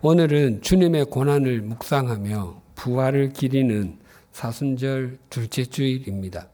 오늘은 0.00 0.62
주님의 0.62 1.06
고난을 1.06 1.62
묵상하며 1.62 2.62
부활을 2.74 3.30
기리는 3.30 3.98
사순절 4.32 5.18
둘째 5.30 5.64
주일입니다. 5.64 6.48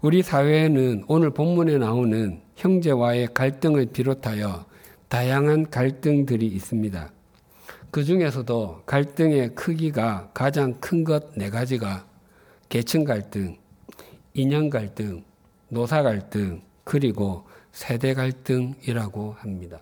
우리 0.00 0.22
사회에는 0.22 1.04
오늘 1.08 1.30
본문에 1.30 1.78
나오는 1.78 2.40
형제와의 2.56 3.28
갈등을 3.34 3.86
비롯하여 3.86 4.66
다양한 5.08 5.70
갈등들이 5.70 6.46
있습니다. 6.46 7.12
그 7.90 8.04
중에서도 8.04 8.82
갈등의 8.86 9.54
크기가 9.54 10.30
가장 10.32 10.74
큰 10.80 11.04
것 11.04 11.32
네 11.36 11.50
가지가 11.50 12.06
계층 12.68 13.04
갈등, 13.04 13.56
인연 14.34 14.70
갈등, 14.70 15.24
노사 15.68 16.02
갈등, 16.02 16.62
그리고 16.88 17.44
세대 17.70 18.14
갈등이라고 18.14 19.34
합니다. 19.34 19.78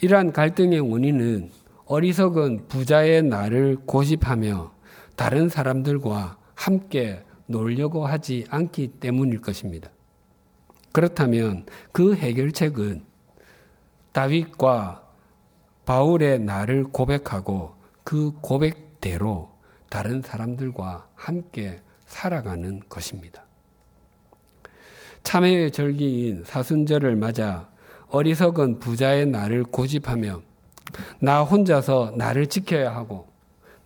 이러한 0.00 0.32
갈등의 0.32 0.80
원인은 0.80 1.52
어리석은 1.86 2.66
부자의 2.66 3.22
나를 3.22 3.76
고집하며 3.86 4.72
다른 5.14 5.48
사람들과 5.48 6.36
함께 6.56 7.22
놀려고 7.46 8.06
하지 8.06 8.44
않기 8.50 8.88
때문일 8.98 9.40
것입니다. 9.40 9.88
그렇다면 10.90 11.64
그 11.92 12.16
해결책은 12.16 13.04
다윗과 14.10 15.08
바울의 15.86 16.40
나를 16.40 16.82
고백하고 16.86 17.76
그 18.02 18.32
고백대로 18.40 19.52
다른 19.88 20.22
사람들과 20.22 21.06
함께 21.14 21.80
살아가는 22.04 22.80
것입니다. 22.88 23.43
참회의 25.24 25.72
절기인 25.72 26.44
사순절을 26.44 27.16
맞아 27.16 27.68
어리석은 28.10 28.78
부자의 28.78 29.26
나를 29.26 29.64
고집하며 29.64 30.42
나 31.18 31.42
혼자서 31.42 32.12
나를 32.16 32.46
지켜야 32.46 32.94
하고 32.94 33.26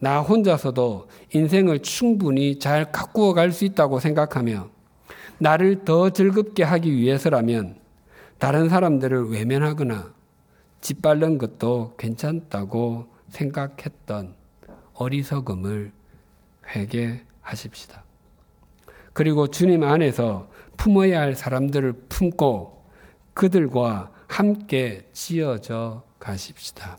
나 0.00 0.20
혼자서도 0.20 1.08
인생을 1.32 1.80
충분히 1.80 2.58
잘 2.58 2.92
가꾸어 2.92 3.32
갈 3.32 3.52
수 3.52 3.64
있다고 3.64 4.00
생각하며 4.00 4.68
나를 5.38 5.84
더 5.84 6.10
즐겁게 6.10 6.64
하기 6.64 6.92
위해서라면 6.94 7.76
다른 8.38 8.68
사람들을 8.68 9.30
외면하거나 9.30 10.12
짓밟는 10.80 11.38
것도 11.38 11.94
괜찮다고 11.96 13.06
생각했던 13.30 14.34
어리석음을 14.94 15.92
회개하십시다. 16.74 18.04
그리고 19.12 19.48
주님 19.48 19.82
안에서 19.82 20.48
품어야 20.78 21.20
할 21.20 21.34
사람들을 21.34 21.92
품고 22.08 22.86
그들과 23.34 24.10
함께 24.26 25.06
지어져 25.12 26.02
가십시다. 26.18 26.98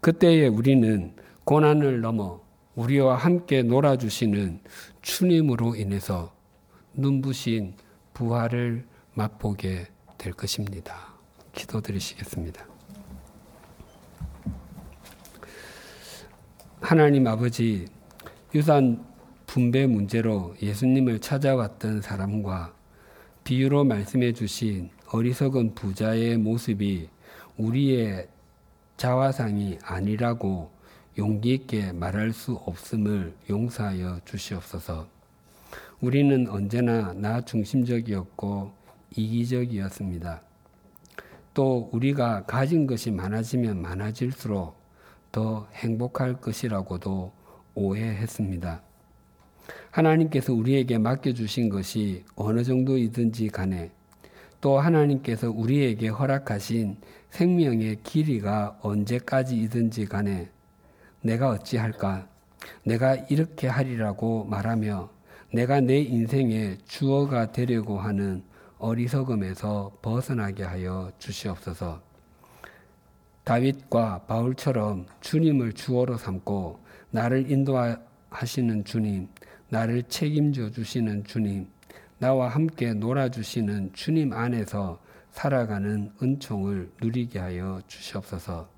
그때에 0.00 0.48
우리는 0.48 1.14
고난을 1.44 2.02
넘어 2.02 2.42
우리와 2.74 3.16
함께 3.16 3.62
놀아주시는 3.62 4.60
주님으로 5.00 5.76
인해서 5.76 6.34
눈부신 6.92 7.74
부활을 8.12 8.86
맛보게 9.14 9.86
될 10.18 10.32
것입니다. 10.32 11.14
기도드리시겠습니다. 11.52 12.66
하나님 16.80 17.26
아버지, 17.26 17.86
유산 18.54 19.04
분배 19.54 19.86
문제로 19.86 20.52
예수님을 20.60 21.20
찾아왔던 21.20 22.02
사람과 22.02 22.74
비유로 23.44 23.84
말씀해 23.84 24.32
주신 24.32 24.90
어리석은 25.12 25.76
부자의 25.76 26.38
모습이 26.38 27.08
우리의 27.56 28.26
자화상이 28.96 29.78
아니라고 29.84 30.72
용기 31.16 31.54
있게 31.54 31.92
말할 31.92 32.32
수 32.32 32.54
없음을 32.54 33.36
용서하여 33.48 34.22
주시옵소서. 34.24 35.06
우리는 36.00 36.48
언제나 36.48 37.12
나 37.12 37.40
중심적이었고 37.40 38.72
이기적이었습니다. 39.14 40.42
또 41.54 41.90
우리가 41.92 42.44
가진 42.46 42.88
것이 42.88 43.12
많아지면 43.12 43.80
많아질수록 43.80 44.76
더 45.30 45.68
행복할 45.74 46.40
것이라고도 46.40 47.32
오해했습니다. 47.76 48.83
하나님께서 49.90 50.52
우리에게 50.52 50.98
맡겨주신 50.98 51.68
것이 51.68 52.24
어느 52.36 52.62
정도이든지 52.62 53.48
간에 53.48 53.90
또 54.60 54.78
하나님께서 54.78 55.50
우리에게 55.50 56.08
허락하신 56.08 56.96
생명의 57.30 57.98
길이가 58.02 58.78
언제까지이든지 58.80 60.06
간에 60.06 60.48
내가 61.20 61.50
어찌할까? 61.50 62.28
내가 62.84 63.14
이렇게 63.14 63.68
하리라고 63.68 64.44
말하며 64.44 65.10
내가 65.52 65.80
내 65.80 65.98
인생의 66.00 66.78
주어가 66.86 67.52
되려고 67.52 67.98
하는 67.98 68.42
어리석음에서 68.78 69.98
벗어나게 70.02 70.62
하여 70.64 71.12
주시옵소서. 71.18 72.02
다윗과 73.44 74.22
바울처럼 74.26 75.06
주님을 75.20 75.74
주어로 75.74 76.16
삼고 76.16 76.80
나를 77.10 77.50
인도하시는 77.50 78.84
주님, 78.84 79.28
나를 79.74 80.04
책임져 80.04 80.70
주시는 80.70 81.24
주님, 81.24 81.66
나와 82.18 82.46
함께 82.46 82.94
놀아주시는 82.94 83.90
주님 83.92 84.32
안에서 84.32 85.00
살아가는 85.32 86.12
은총을 86.22 86.92
누리게 87.02 87.40
하여 87.40 87.80
주시옵소서. 87.88 88.68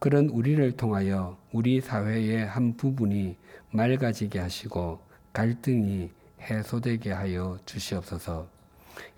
그런 0.00 0.28
우리를 0.28 0.72
통하여 0.72 1.38
우리 1.52 1.80
사회의 1.80 2.44
한 2.44 2.76
부분이 2.76 3.36
맑아지게 3.70 4.40
하시고 4.40 4.98
갈등이 5.32 6.10
해소되게 6.40 7.12
하여 7.12 7.56
주시옵소서. 7.64 8.48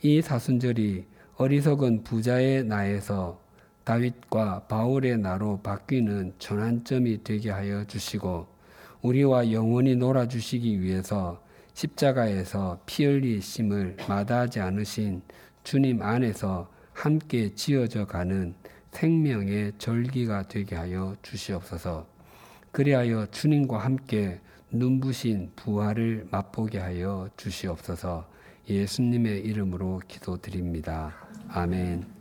이 0.02 0.20
사순절이 0.20 1.06
어리석은 1.36 2.04
부자의 2.04 2.64
나에서 2.64 3.40
다윗과 3.84 4.66
바울의 4.68 5.16
나로 5.16 5.62
바뀌는 5.62 6.34
전환점이 6.38 7.24
되게 7.24 7.50
하여 7.50 7.86
주시고 7.86 8.57
우리와 9.02 9.52
영원히 9.52 9.94
놀아주시기 9.94 10.80
위해서 10.80 11.42
십자가에서 11.74 12.80
피 12.86 13.04
흘리심을 13.04 13.96
마다하지 14.08 14.60
않으신 14.60 15.22
주님 15.62 16.02
안에서 16.02 16.68
함께 16.92 17.54
지어져 17.54 18.06
가는 18.06 18.54
생명의 18.90 19.72
절기가 19.78 20.48
되게 20.48 20.74
하여 20.74 21.14
주시옵소서. 21.22 22.06
그리하여 22.72 23.26
주님과 23.30 23.78
함께 23.78 24.40
눈부신 24.70 25.52
부활을 25.54 26.26
맛보게 26.30 26.78
하여 26.78 27.28
주시옵소서. 27.36 28.28
예수님의 28.68 29.40
이름으로 29.40 30.02
기도드립니다. 30.08 31.14
아멘. 31.48 32.17